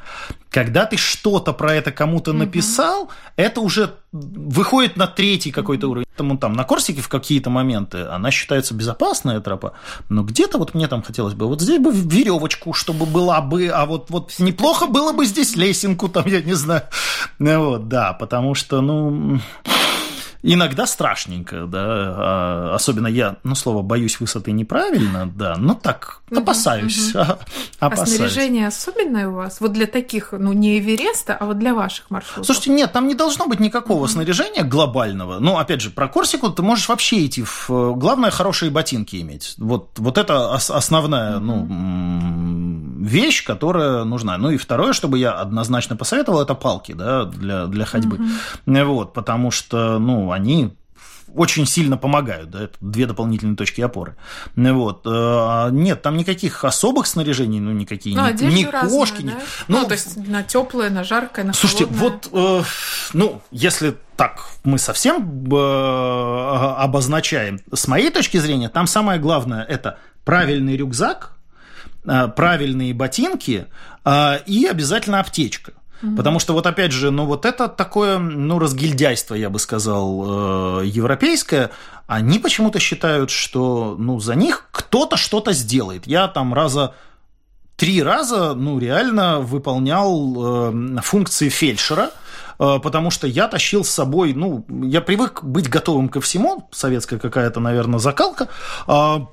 Когда 0.51 0.87
ты 0.87 0.97
что-то 0.97 1.53
про 1.53 1.73
это 1.75 1.93
кому-то 1.93 2.33
угу. 2.33 2.39
написал, 2.39 3.11
это 3.37 3.61
уже 3.61 3.95
выходит 4.11 4.97
на 4.97 5.07
третий 5.07 5.53
какой-то 5.53 5.89
уровень. 5.89 6.07
Тому 6.17 6.37
там 6.37 6.53
на 6.55 6.65
Корсике 6.65 7.01
в 7.01 7.09
какие-то 7.09 7.51
моменты 7.51 8.03
она 8.07 8.33
считается 8.33 8.75
безопасная 8.75 9.41
тропа, 9.41 9.75
но 10.09 10.23
где-то 10.23 10.59
вот 10.59 10.75
мне 10.75 10.89
там 10.89 11.03
хотелось 11.03 11.35
бы, 11.35 11.47
вот 11.47 11.61
здесь 11.61 11.81
бы 11.81 11.93
веревочку, 11.93 12.73
чтобы 12.73 13.07
была 13.07 13.41
бы, 13.41 13.69
а 13.69 13.87
вот, 13.87 14.11
вот 14.11 14.35
неплохо 14.39 14.87
было 14.87 15.13
бы 15.13 15.27
здесь 15.27 15.57
лесенку, 15.57 16.09
там, 16.09 16.27
я 16.27 16.41
не 16.43 16.55
знаю. 16.55 16.83
Вот, 17.39 17.89
да, 17.89 18.13
потому 18.13 18.55
что, 18.55 18.81
ну... 18.81 19.41
Иногда 20.47 20.87
страшненько, 20.87 21.65
да, 21.65 21.81
а, 21.87 22.73
особенно 22.75 23.07
я, 23.07 23.37
ну, 23.45 23.55
слово 23.55 23.81
«боюсь 23.81 24.21
высоты» 24.21 24.53
неправильно, 24.53 25.27
да, 25.35 25.57
но 25.57 25.73
так, 25.73 26.21
опасаюсь, 26.31 27.15
угу. 27.15 27.25
опасаюсь. 27.81 28.13
А 28.13 28.17
снаряжение 28.17 28.67
особенное 28.67 29.29
у 29.29 29.33
вас? 29.33 29.63
Вот 29.63 29.73
для 29.73 29.87
таких, 29.87 30.33
ну, 30.33 30.53
не 30.53 30.79
Эвереста, 30.79 31.35
а 31.35 31.47
вот 31.47 31.59
для 31.59 31.73
ваших 31.73 32.11
маршрутов? 32.11 32.45
Слушайте, 32.45 32.73
нет, 32.73 32.93
там 32.93 33.09
не 33.09 33.15
должно 33.15 33.47
быть 33.47 33.59
никакого 33.59 34.01
угу. 34.01 34.09
снаряжения 34.09 34.65
глобального, 34.65 35.39
но, 35.39 35.59
опять 35.59 35.81
же, 35.81 35.89
про 35.89 36.09
Корсику 36.09 36.51
ты 36.51 36.61
можешь 36.61 36.91
вообще 36.91 37.25
идти 37.25 37.43
в... 37.43 37.71
Главное, 37.97 38.31
хорошие 38.31 38.71
ботинки 38.71 39.17
иметь, 39.23 39.55
вот, 39.57 39.93
вот 39.97 40.19
это 40.19 40.53
основная, 40.53 41.39
угу. 41.39 41.45
ну, 41.47 42.84
вещь, 43.05 43.45
которая 43.45 44.05
нужна. 44.05 44.39
Ну, 44.39 44.51
и 44.51 44.57
второе, 44.57 44.93
чтобы 44.93 45.19
я 45.19 45.33
однозначно 45.33 45.97
посоветовал, 45.97 46.43
это 46.43 46.55
палки, 46.55 46.93
да, 46.93 47.25
для, 47.25 47.67
для 47.67 47.85
ходьбы, 47.85 48.17
угу. 48.17 48.85
вот, 48.85 49.13
потому 49.13 49.51
что, 49.51 49.99
ну, 49.99 50.33
они 50.33 50.75
очень 51.35 51.67
сильно 51.67 51.97
помогают, 51.97 52.51
да, 52.51 52.65
это 52.65 52.77
две 52.81 53.07
дополнительные 53.07 53.57
точки 53.57 53.81
опоры. 53.81 54.17
Вот. 54.55 55.03
Э, 55.05 55.69
нет, 55.73 56.01
там 56.03 56.17
никаких 56.17 56.65
особых 56.65 57.07
снаряжений, 57.07 57.61
ну, 57.61 57.73
никакие, 57.73 58.17
ну, 58.17 58.29
ни, 58.31 58.61
ни 58.61 58.65
разная, 58.65 58.91
кошки, 58.91 59.23
да? 59.23 59.33
ни... 59.33 59.35
Ну, 59.69 59.81
ну, 59.81 59.87
то 59.87 59.93
есть 59.95 60.17
на 60.17 60.43
теплое, 60.43 60.91
на 60.91 61.03
жаркое, 61.03 61.45
на 61.45 61.53
Слушайте, 61.53 61.87
холодное. 61.87 62.11
вот, 62.11 62.63
э, 62.63 62.65
ну, 63.15 63.43
если 63.51 63.97
так 64.17 64.47
мы 64.63 64.79
совсем 64.79 65.53
э, 65.53 66.75
обозначаем, 66.79 67.61
с 67.73 67.89
моей 67.89 68.11
точки 68.11 68.37
зрения, 68.37 68.69
там 68.69 68.87
самое 68.87 69.19
главное– 69.19 69.65
это 69.69 69.99
правильный 70.25 70.77
рюкзак, 70.77 71.33
э, 71.33 71.34
правильные 72.05 72.95
ботинки 72.95 73.67
э, 74.05 74.39
и 74.47 74.67
обязательно 74.67 75.21
аптечка. 75.21 75.73
Потому 76.17 76.39
что 76.39 76.53
вот 76.53 76.67
опять 76.67 76.93
же, 76.93 77.11
ну 77.11 77.25
вот 77.25 77.47
это 77.47 77.69
такое, 77.69 78.19
ну, 78.19 78.59
разгильдяйство, 78.59 79.35
я 79.35 79.49
бы 79.49 79.59
сказал, 79.59 80.81
э, 80.83 80.87
европейское, 80.87 81.71
они 82.07 82.39
почему-то 82.39 82.79
считают, 82.79 83.31
что, 83.31 83.97
ну, 83.99 84.21
за 84.21 84.35
них 84.35 84.69
кто-то 84.71 85.17
что-то 85.17 85.53
сделает. 85.53 86.07
Я 86.07 86.29
там 86.29 86.53
раза 86.53 86.95
три 87.77 88.03
раза, 88.03 88.55
ну, 88.55 88.79
реально 88.79 89.41
выполнял 89.41 90.73
э, 90.73 91.01
функции 91.03 91.49
фельдшера, 91.49 92.11
э, 92.59 92.79
потому 92.83 93.11
что 93.11 93.27
я 93.27 93.49
тащил 93.49 93.85
с 93.85 93.91
собой, 93.91 94.35
ну, 94.35 94.67
я 94.69 95.01
привык 95.01 95.43
быть 95.43 95.69
готовым 95.69 96.09
ко 96.09 96.21
всему, 96.21 96.69
советская 96.71 97.19
какая-то, 97.19 97.61
наверное, 97.61 97.99
закалка, 97.99 98.49
а, 98.87 99.29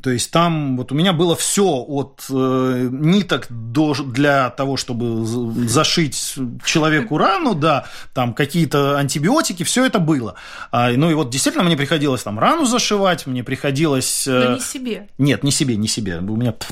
то 0.00 0.10
есть 0.10 0.30
там 0.30 0.76
вот 0.76 0.90
у 0.90 0.94
меня 0.94 1.12
было 1.12 1.36
все 1.36 1.64
от 1.64 2.24
э, 2.30 2.88
ниток 2.90 3.46
до, 3.50 3.94
для 3.94 4.48
того, 4.50 4.76
чтобы 4.76 5.24
зашить 5.26 6.34
человеку 6.64 7.18
рану, 7.18 7.54
да, 7.54 7.84
там 8.14 8.32
какие-то 8.32 8.96
антибиотики, 8.98 9.64
все 9.64 9.84
это 9.84 9.98
было. 9.98 10.34
А, 10.70 10.90
ну 10.92 11.10
и 11.10 11.14
вот 11.14 11.28
действительно 11.30 11.64
мне 11.64 11.76
приходилось 11.76 12.22
там 12.22 12.38
рану 12.38 12.64
зашивать, 12.64 13.26
мне 13.26 13.44
приходилось... 13.44 14.26
Э... 14.26 14.48
Но 14.48 14.54
не 14.54 14.60
себе. 14.60 15.08
Нет, 15.18 15.44
не 15.44 15.50
себе, 15.50 15.76
не 15.76 15.88
себе. 15.88 16.18
У 16.18 16.36
меня... 16.36 16.54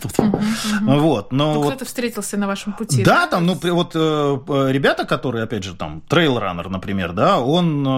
Вот, 0.81 1.33
но... 1.33 1.55
Ну, 1.55 1.63
кто-то 1.63 1.85
встретился 1.85 2.37
на 2.37 2.47
вашем 2.47 2.73
пути. 2.73 3.03
Да, 3.03 3.27
там, 3.27 3.47
ну, 3.47 3.59
вот 3.63 3.93
э, 3.95 4.69
ребята, 4.71 5.05
которые, 5.05 5.45
опять 5.45 5.65
же, 5.65 5.75
там, 5.75 6.03
трейл-раннер, 6.09 6.69
например, 6.69 7.13
да, 7.13 7.41
он 7.41 7.87
э, 7.87 7.91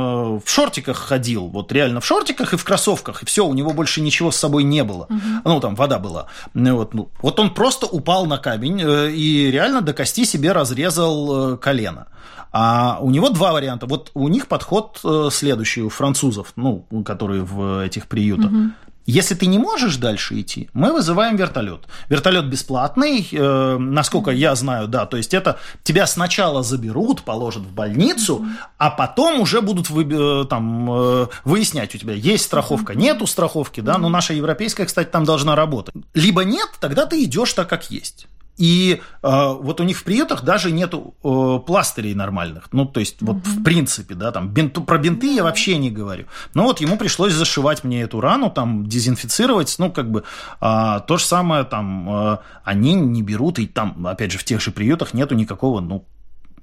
в 0.44 0.44
шортиках 0.46 0.96
ходил, 0.96 1.46
вот 1.46 1.72
реально 1.72 2.00
в 2.00 2.06
шортиках 2.06 2.54
и 2.54 2.56
в 2.56 2.64
кроссовках, 2.64 3.22
и 3.22 3.26
все, 3.26 3.46
у 3.46 3.54
него 3.54 3.72
больше 3.72 4.00
ничего 4.00 4.30
с 4.30 4.36
собой 4.36 4.64
не 4.64 4.82
было 4.84 5.06
угу. 5.16 5.42
ну 5.44 5.60
там 5.60 5.74
вода 5.74 5.98
была, 5.98 6.26
вот, 6.54 6.94
ну, 6.94 7.08
вот 7.20 7.40
он 7.40 7.54
просто 7.54 7.86
упал 7.86 8.26
на 8.26 8.38
камень 8.38 8.80
э, 8.82 9.10
и 9.10 9.50
реально 9.50 9.80
до 9.80 9.92
кости 9.92 10.24
себе 10.24 10.52
разрезал 10.52 11.54
э, 11.54 11.56
колено. 11.56 12.06
А 12.54 12.98
у 13.00 13.10
него 13.10 13.30
два 13.30 13.52
варианта. 13.52 13.86
Вот 13.86 14.10
у 14.12 14.28
них 14.28 14.46
подход 14.46 15.00
э, 15.04 15.28
следующий, 15.32 15.82
у 15.82 15.88
французов, 15.88 16.52
ну, 16.56 16.84
которые 17.04 17.44
в 17.44 17.82
этих 17.82 18.06
приютах. 18.06 18.50
Угу. 18.50 18.70
Если 19.06 19.34
ты 19.34 19.46
не 19.46 19.58
можешь 19.58 19.96
дальше 19.96 20.40
идти, 20.40 20.70
мы 20.72 20.92
вызываем 20.92 21.36
вертолет. 21.36 21.80
Вертолет 22.08 22.46
бесплатный, 22.46 23.28
э, 23.32 23.76
насколько 23.78 24.30
я 24.30 24.54
знаю, 24.54 24.86
да. 24.86 25.06
То 25.06 25.16
есть 25.16 25.34
это 25.34 25.58
тебя 25.82 26.06
сначала 26.06 26.62
заберут, 26.62 27.22
положат 27.22 27.64
в 27.64 27.72
больницу, 27.72 28.46
а 28.78 28.90
потом 28.90 29.40
уже 29.40 29.60
будут 29.60 29.90
вы, 29.90 30.04
э, 30.04 30.44
там, 30.48 30.90
э, 30.90 31.26
выяснять 31.44 31.94
у 31.94 31.98
тебя, 31.98 32.14
есть 32.14 32.44
страховка, 32.44 32.94
нету 32.94 33.26
страховки, 33.26 33.80
да. 33.80 33.98
Но 33.98 34.08
наша 34.08 34.34
европейская, 34.34 34.86
кстати, 34.86 35.08
там 35.08 35.24
должна 35.24 35.56
работать. 35.56 35.94
Либо 36.14 36.44
нет, 36.44 36.68
тогда 36.80 37.06
ты 37.06 37.22
идешь 37.24 37.52
так, 37.54 37.68
как 37.68 37.90
есть. 37.90 38.28
И 38.58 39.00
э, 39.22 39.52
вот 39.60 39.80
у 39.80 39.84
них 39.84 39.98
в 39.98 40.04
приютах 40.04 40.44
даже 40.44 40.70
нету 40.70 41.14
э, 41.24 41.58
пластырей 41.66 42.14
нормальных. 42.14 42.68
Ну, 42.72 42.84
то 42.84 43.00
есть, 43.00 43.16
вот 43.20 43.36
угу. 43.36 43.42
в 43.44 43.62
принципе, 43.64 44.14
да, 44.14 44.30
там 44.30 44.48
бинту, 44.48 44.84
про 44.84 44.98
бинты 44.98 45.28
да. 45.28 45.32
я 45.32 45.42
вообще 45.42 45.78
не 45.78 45.90
говорю. 45.90 46.26
Но 46.54 46.64
вот 46.64 46.80
ему 46.80 46.96
пришлось 46.96 47.32
зашивать 47.32 47.82
мне 47.82 48.02
эту 48.02 48.20
рану, 48.20 48.50
там, 48.50 48.86
дезинфицировать. 48.86 49.74
Ну, 49.78 49.90
как 49.90 50.10
бы 50.10 50.24
э, 50.60 51.00
то 51.06 51.16
же 51.16 51.24
самое 51.24 51.64
там 51.64 52.08
э, 52.08 52.38
они 52.64 52.94
не 52.94 53.22
берут, 53.22 53.58
и 53.58 53.66
там, 53.66 54.06
опять 54.06 54.32
же, 54.32 54.38
в 54.38 54.44
тех 54.44 54.60
же 54.60 54.70
приютах 54.70 55.14
нету 55.14 55.34
никакого, 55.34 55.80
ну, 55.80 56.04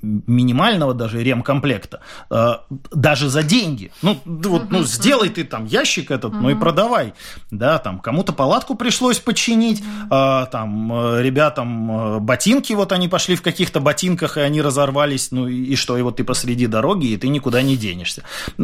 минимального 0.01 0.93
даже 0.93 1.23
ремкомплекта, 1.23 2.01
э, 2.29 2.53
даже 2.91 3.29
за 3.29 3.43
деньги. 3.43 3.91
Ну, 4.01 4.19
вот, 4.25 4.71
ну, 4.71 4.83
сделай 4.83 5.29
ты 5.29 5.43
там 5.43 5.65
ящик 5.65 6.11
этот, 6.11 6.33
ну 6.33 6.49
и 6.49 6.55
продавай. 6.55 7.13
Да, 7.51 7.77
там 7.79 7.99
кому-то 7.99 8.33
палатку 8.33 8.75
пришлось 8.75 9.19
починить, 9.19 9.81
э, 9.81 10.45
там 10.51 10.93
э, 10.93 11.21
ребятам 11.21 12.23
ботинки, 12.25 12.73
вот 12.73 12.91
они 12.91 13.07
пошли 13.07 13.35
в 13.35 13.41
каких-то 13.41 13.79
ботинках, 13.79 14.37
и 14.37 14.41
они 14.41 14.61
разорвались, 14.61 15.31
ну 15.31 15.47
и 15.47 15.75
что, 15.75 15.97
и 15.97 16.01
вот 16.01 16.17
ты 16.17 16.23
посреди 16.23 16.67
дороги, 16.67 17.07
и 17.07 17.17
ты 17.17 17.27
никуда 17.27 17.61
не 17.61 17.75
денешься. 17.75 18.23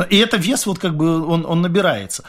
И 0.10 0.18
это 0.18 0.38
вес 0.38 0.66
вот 0.66 0.80
как 0.80 0.96
бы 0.96 1.26
он, 1.26 1.46
он 1.46 1.62
набирается. 1.62 2.24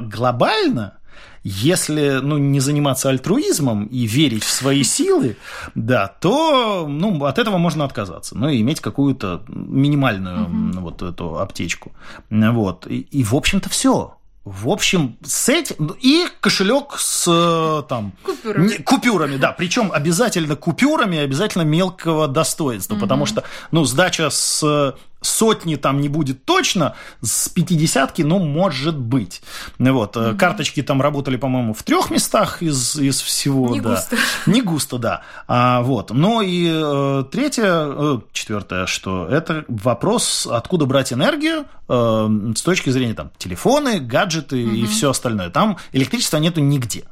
Глобально 0.00 0.97
если 1.44 2.20
ну, 2.22 2.38
не 2.38 2.60
заниматься 2.60 3.08
альтруизмом 3.08 3.86
и 3.86 4.06
верить 4.06 4.44
в 4.44 4.50
свои 4.50 4.82
силы, 4.82 5.36
да, 5.74 6.08
то 6.08 6.86
ну, 6.88 7.24
от 7.24 7.38
этого 7.38 7.58
можно 7.58 7.84
отказаться, 7.84 8.36
ну 8.36 8.48
и 8.48 8.60
иметь 8.60 8.80
какую-то 8.80 9.42
минимальную 9.48 10.44
угу. 10.44 10.80
вот 10.80 11.02
эту 11.02 11.38
аптечку. 11.38 11.92
Вот. 12.30 12.86
И, 12.86 13.00
и 13.00 13.24
в 13.24 13.34
общем-то, 13.34 13.68
все. 13.68 14.14
В 14.44 14.70
общем, 14.70 15.18
с 15.22 15.50
этим 15.50 15.76
ну, 15.78 15.96
и 16.00 16.26
кошелек 16.40 16.94
с 16.96 17.84
там 17.86 18.12
купюрами, 18.22 18.68
не, 18.68 18.74
купюрами 18.78 19.36
да, 19.36 19.52
причем 19.52 19.92
обязательно 19.92 20.56
купюрами, 20.56 21.18
обязательно 21.18 21.62
мелкого 21.62 22.28
достоинства, 22.28 22.94
угу. 22.94 23.02
потому 23.02 23.26
что 23.26 23.44
ну 23.72 23.84
сдача 23.84 24.30
с 24.30 24.94
сотни 25.20 25.76
там 25.76 26.00
не 26.00 26.08
будет 26.08 26.44
точно, 26.44 26.94
с 27.22 27.48
пятидесятки, 27.48 28.22
ну, 28.22 28.38
может 28.38 28.96
быть. 28.96 29.42
Вот. 29.78 30.16
Mm-hmm. 30.16 30.36
Карточки 30.36 30.82
там 30.82 31.02
работали, 31.02 31.36
по-моему, 31.36 31.74
в 31.74 31.82
трех 31.82 32.10
местах 32.10 32.62
из, 32.62 32.96
из 32.96 33.20
всего. 33.20 33.70
Не 33.70 33.80
да. 33.80 33.90
густо. 33.90 34.16
Не 34.46 34.62
густо, 34.62 34.98
да. 34.98 35.22
А, 35.46 35.82
вот. 35.82 36.10
Ну 36.10 36.40
и 36.40 36.68
э, 36.70 37.24
третье, 37.30 37.64
э, 37.66 38.18
четвертое, 38.32 38.86
что 38.86 39.26
это 39.26 39.64
вопрос, 39.68 40.46
откуда 40.50 40.86
брать 40.86 41.12
энергию 41.12 41.64
э, 41.88 42.52
с 42.56 42.62
точки 42.62 42.90
зрения 42.90 43.14
там 43.14 43.30
телефоны, 43.38 44.00
гаджеты 44.00 44.62
mm-hmm. 44.62 44.76
и 44.76 44.86
все 44.86 45.10
остальное. 45.10 45.50
Там 45.50 45.78
электричества 45.92 46.38
нету 46.38 46.60
нигде. 46.60 47.04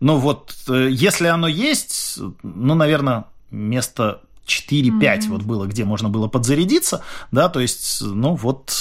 Но 0.00 0.18
вот 0.18 0.54
э, 0.68 0.88
если 0.90 1.28
оно 1.28 1.48
есть, 1.48 2.18
ну, 2.42 2.74
наверное, 2.74 3.24
место 3.50 4.20
4-5 4.46 5.00
mm-hmm. 5.00 5.28
вот 5.28 5.42
было, 5.42 5.66
где 5.66 5.84
можно 5.84 6.08
было 6.08 6.28
подзарядиться, 6.28 7.02
да, 7.30 7.48
то 7.48 7.60
есть, 7.60 8.02
ну 8.02 8.34
вот, 8.34 8.72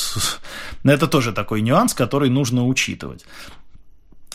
это 0.83 1.07
тоже 1.07 1.33
такой 1.33 1.61
нюанс, 1.61 1.93
который 1.93 2.29
нужно 2.29 2.65
учитывать. 2.65 3.25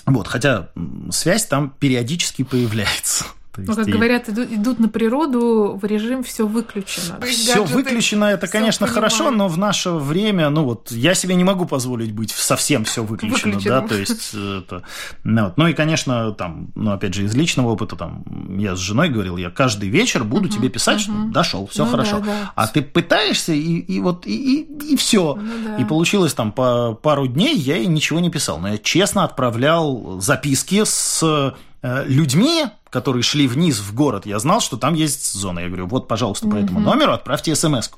Вот, 0.07 0.27
хотя 0.27 0.71
связь 1.11 1.47
там 1.47 1.71
периодически 1.79 2.43
появляется. 2.43 3.27
Ну, 3.57 3.75
как 3.75 3.89
и... 3.89 3.93
говорят, 3.93 4.29
идут, 4.29 4.53
идут 4.53 4.79
на 4.79 4.89
природу 4.89 5.79
в 5.81 5.85
режим 5.85 6.23
все 6.23 6.47
выключено. 6.47 7.19
Все 7.23 7.65
выключено, 7.65 8.27
это, 8.27 8.47
конечно, 8.47 8.87
понимаю. 8.87 9.11
хорошо, 9.11 9.31
но 9.31 9.49
в 9.49 9.59
наше 9.59 9.91
время, 9.91 10.51
ну 10.51 10.65
вот, 10.65 10.91
я 10.91 11.15
себе 11.15 11.35
не 11.35 11.45
могу 11.45 11.67
позволить 11.67 12.13
быть 12.13 12.31
совсем 12.31 12.85
все 12.85 13.03
выключено, 13.03 13.53
выключено. 13.53 13.81
да, 13.81 13.89
то 13.89 13.95
есть 13.97 14.35
это, 14.35 14.83
ну, 15.25 15.45
вот. 15.45 15.57
ну 15.57 15.67
и, 15.67 15.73
конечно, 15.73 16.33
там, 16.33 16.69
ну 16.75 16.93
опять 16.93 17.15
же 17.15 17.25
из 17.25 17.35
личного 17.35 17.71
опыта, 17.71 17.97
там, 17.97 18.25
я 18.59 18.77
с 18.77 18.79
женой 18.79 19.09
говорил, 19.09 19.37
я 19.37 19.51
каждый 19.51 19.89
вечер 19.89 20.25
буду 20.25 20.49
uh-huh, 20.49 20.53
тебе 20.53 20.69
писать, 20.69 20.99
uh-huh. 20.99 21.25
что 21.25 21.33
дошел, 21.33 21.67
все 21.67 21.85
ну, 21.85 21.91
хорошо, 21.91 22.19
да, 22.21 22.27
да. 22.27 22.53
а 22.55 22.67
ты 22.69 22.83
пытаешься 22.83 23.53
и, 23.53 23.79
и 23.79 24.01
вот 24.01 24.27
и, 24.27 24.61
и, 24.61 24.93
и 24.93 24.97
все, 24.97 25.35
ну, 25.35 25.53
да. 25.65 25.77
и 25.77 25.85
получилось 25.85 26.35
там 26.35 26.53
по 26.53 26.95
пару 26.95 27.27
дней 27.27 27.57
я 27.57 27.77
ей 27.77 27.87
ничего 27.87 28.21
не 28.21 28.31
писал, 28.31 28.59
но 28.59 28.69
я 28.69 28.79
честно 28.79 29.25
отправлял 29.25 30.21
записки 30.21 30.85
с 30.85 31.25
Э, 31.29 31.53
людьми, 31.83 32.67
которые 32.91 33.23
шли 33.23 33.47
вниз 33.47 33.79
в 33.79 33.95
город, 33.95 34.27
я 34.27 34.39
знал, 34.39 34.61
что 34.61 34.77
там 34.77 34.95
есть 34.95 35.33
зона. 35.33 35.61
Я 35.61 35.69
говорю, 35.69 35.87
вот, 35.87 36.09
пожалуйста, 36.09 36.49
по 36.49 36.57
этому 36.57 36.81
номеру 36.81 37.13
отправьте 37.13 37.55
смс 37.55 37.89
-ку. 37.89 37.97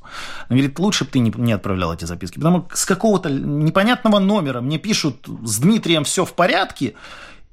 Он 0.51 0.57
говорит, 0.57 0.79
лучше 0.79 1.05
бы 1.05 1.11
ты 1.11 1.19
не, 1.21 1.33
не 1.37 1.53
отправлял 1.53 1.93
эти 1.93 2.05
записки, 2.05 2.37
потому 2.37 2.67
что 2.69 2.77
с 2.77 2.85
какого-то 2.85 3.31
непонятного 3.31 4.19
номера 4.19 4.61
мне 4.61 4.79
пишут, 4.79 5.27
с 5.45 5.59
Дмитрием 5.59 6.05
все 6.05 6.25
в 6.25 6.33
порядке, 6.33 6.95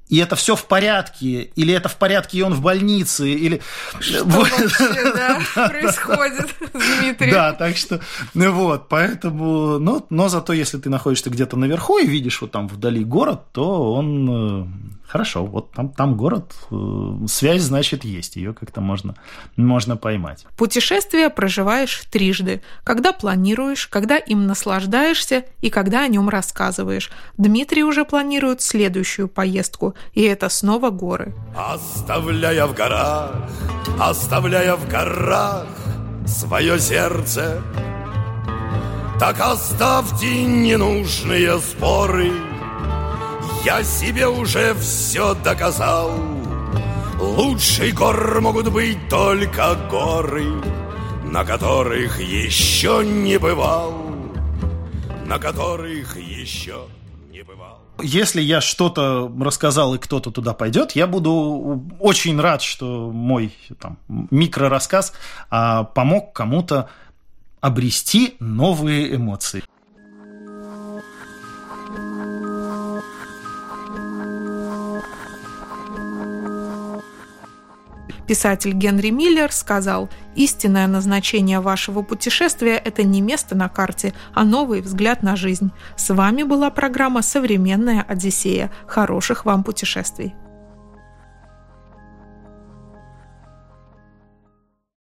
и 0.09 0.17
это 0.19 0.35
все 0.35 0.55
в 0.55 0.65
порядке, 0.65 1.51
или 1.55 1.73
это 1.73 1.89
в 1.89 1.97
порядке, 1.97 2.37
и 2.37 2.41
он 2.41 2.53
в 2.53 2.61
больнице, 2.61 3.29
или... 3.29 3.61
Что 3.99 4.23
вообще, 4.25 5.13
да, 5.13 5.41
происходит 5.67 6.55
Дмитрий? 6.73 7.31
Да, 7.31 7.53
так 7.53 7.75
что, 7.75 7.99
ну 8.33 8.51
вот, 8.51 8.87
поэтому, 8.87 9.79
ну, 9.79 10.05
но 10.09 10.29
зато 10.29 10.53
если 10.53 10.77
ты 10.77 10.89
находишься 10.89 11.29
где-то 11.29 11.57
наверху 11.57 11.97
и 11.97 12.07
видишь 12.07 12.41
вот 12.41 12.51
там 12.51 12.69
вдали 12.69 13.03
город, 13.03 13.51
то 13.51 13.93
он 13.93 14.29
э, 14.29 14.96
Хорошо, 15.07 15.45
вот 15.45 15.71
там, 15.71 15.89
там 15.89 16.17
город, 16.17 16.53
э, 16.69 17.27
связь, 17.27 17.61
значит, 17.61 18.03
есть, 18.03 18.35
ее 18.35 18.53
как-то 18.53 18.81
можно, 18.81 19.15
можно 19.55 19.95
поймать. 19.95 20.45
Путешествие 20.57 21.29
проживаешь 21.29 22.03
трижды, 22.11 22.61
когда 22.83 23.13
планируешь, 23.13 23.87
когда 23.87 24.17
им 24.17 24.47
наслаждаешься 24.47 25.45
и 25.61 25.69
когда 25.69 26.03
о 26.03 26.07
нем 26.09 26.27
рассказываешь. 26.27 27.09
Дмитрий 27.37 27.85
уже 27.85 28.03
планирует 28.03 28.61
следующую 28.61 29.29
поездку, 29.29 29.95
и 30.11 30.23
это 30.23 30.49
снова 30.49 30.89
горы. 30.89 31.33
Оставляя 31.55 32.65
в 32.65 32.73
горах, 32.73 33.49
оставляя 33.97 34.75
в 34.75 34.89
горах 34.89 35.67
свое 36.25 36.79
сердце, 36.79 37.61
так 39.21 39.39
оставьте 39.39 40.43
ненужные 40.43 41.57
споры– 41.59 42.33
я 43.63 43.83
себе 43.83 44.27
уже 44.27 44.73
все 44.75 45.33
доказал. 45.35 46.11
Лучшие 47.19 47.91
гор 47.93 48.41
могут 48.41 48.71
быть 48.71 49.09
только 49.09 49.75
горы 49.89 50.61
На 51.23 51.43
которых 51.43 52.19
еще 52.19 53.03
не 53.03 53.39
бывал. 53.39 53.93
На 55.25 55.39
которых 55.39 56.15
еще 56.17 56.85
не 57.31 57.43
бывал. 57.43 57.81
Если 58.01 58.41
я 58.41 58.61
что-то 58.61 59.31
рассказал 59.41 59.95
и 59.95 59.97
кто-то 59.97 60.31
туда 60.31 60.53
пойдет, 60.53 60.91
я 60.91 61.07
буду 61.07 61.83
очень 61.99 62.39
рад, 62.39 62.61
что 62.61 63.11
мой 63.11 63.53
там, 63.79 63.97
микрорассказ 64.07 65.13
а, 65.49 65.83
помог 65.83 66.33
кому-то 66.33 66.89
обрести 67.59 68.35
новые 68.39 69.15
эмоции. 69.15 69.63
Писатель 78.27 78.73
Генри 78.73 79.09
Миллер 79.09 79.51
сказал, 79.51 80.09
«Истинное 80.35 80.87
назначение 80.87 81.61
вашего 81.61 82.01
путешествия– 82.01 82.75
это 82.85 83.03
не 83.03 83.21
место 83.21 83.55
на 83.55 83.69
карте, 83.69 84.13
а 84.33 84.43
новый 84.43 84.81
взгляд 84.81 85.23
на 85.23 85.35
жизнь». 85.35 85.71
С 85.95 86.13
вами 86.13 86.43
была 86.43 86.69
программа 86.69 87.21
«Современная 87.21 88.01
Одиссея». 88.01 88.69
Хороших 88.85 89.45
вам 89.45 89.63
путешествий! 89.63 90.35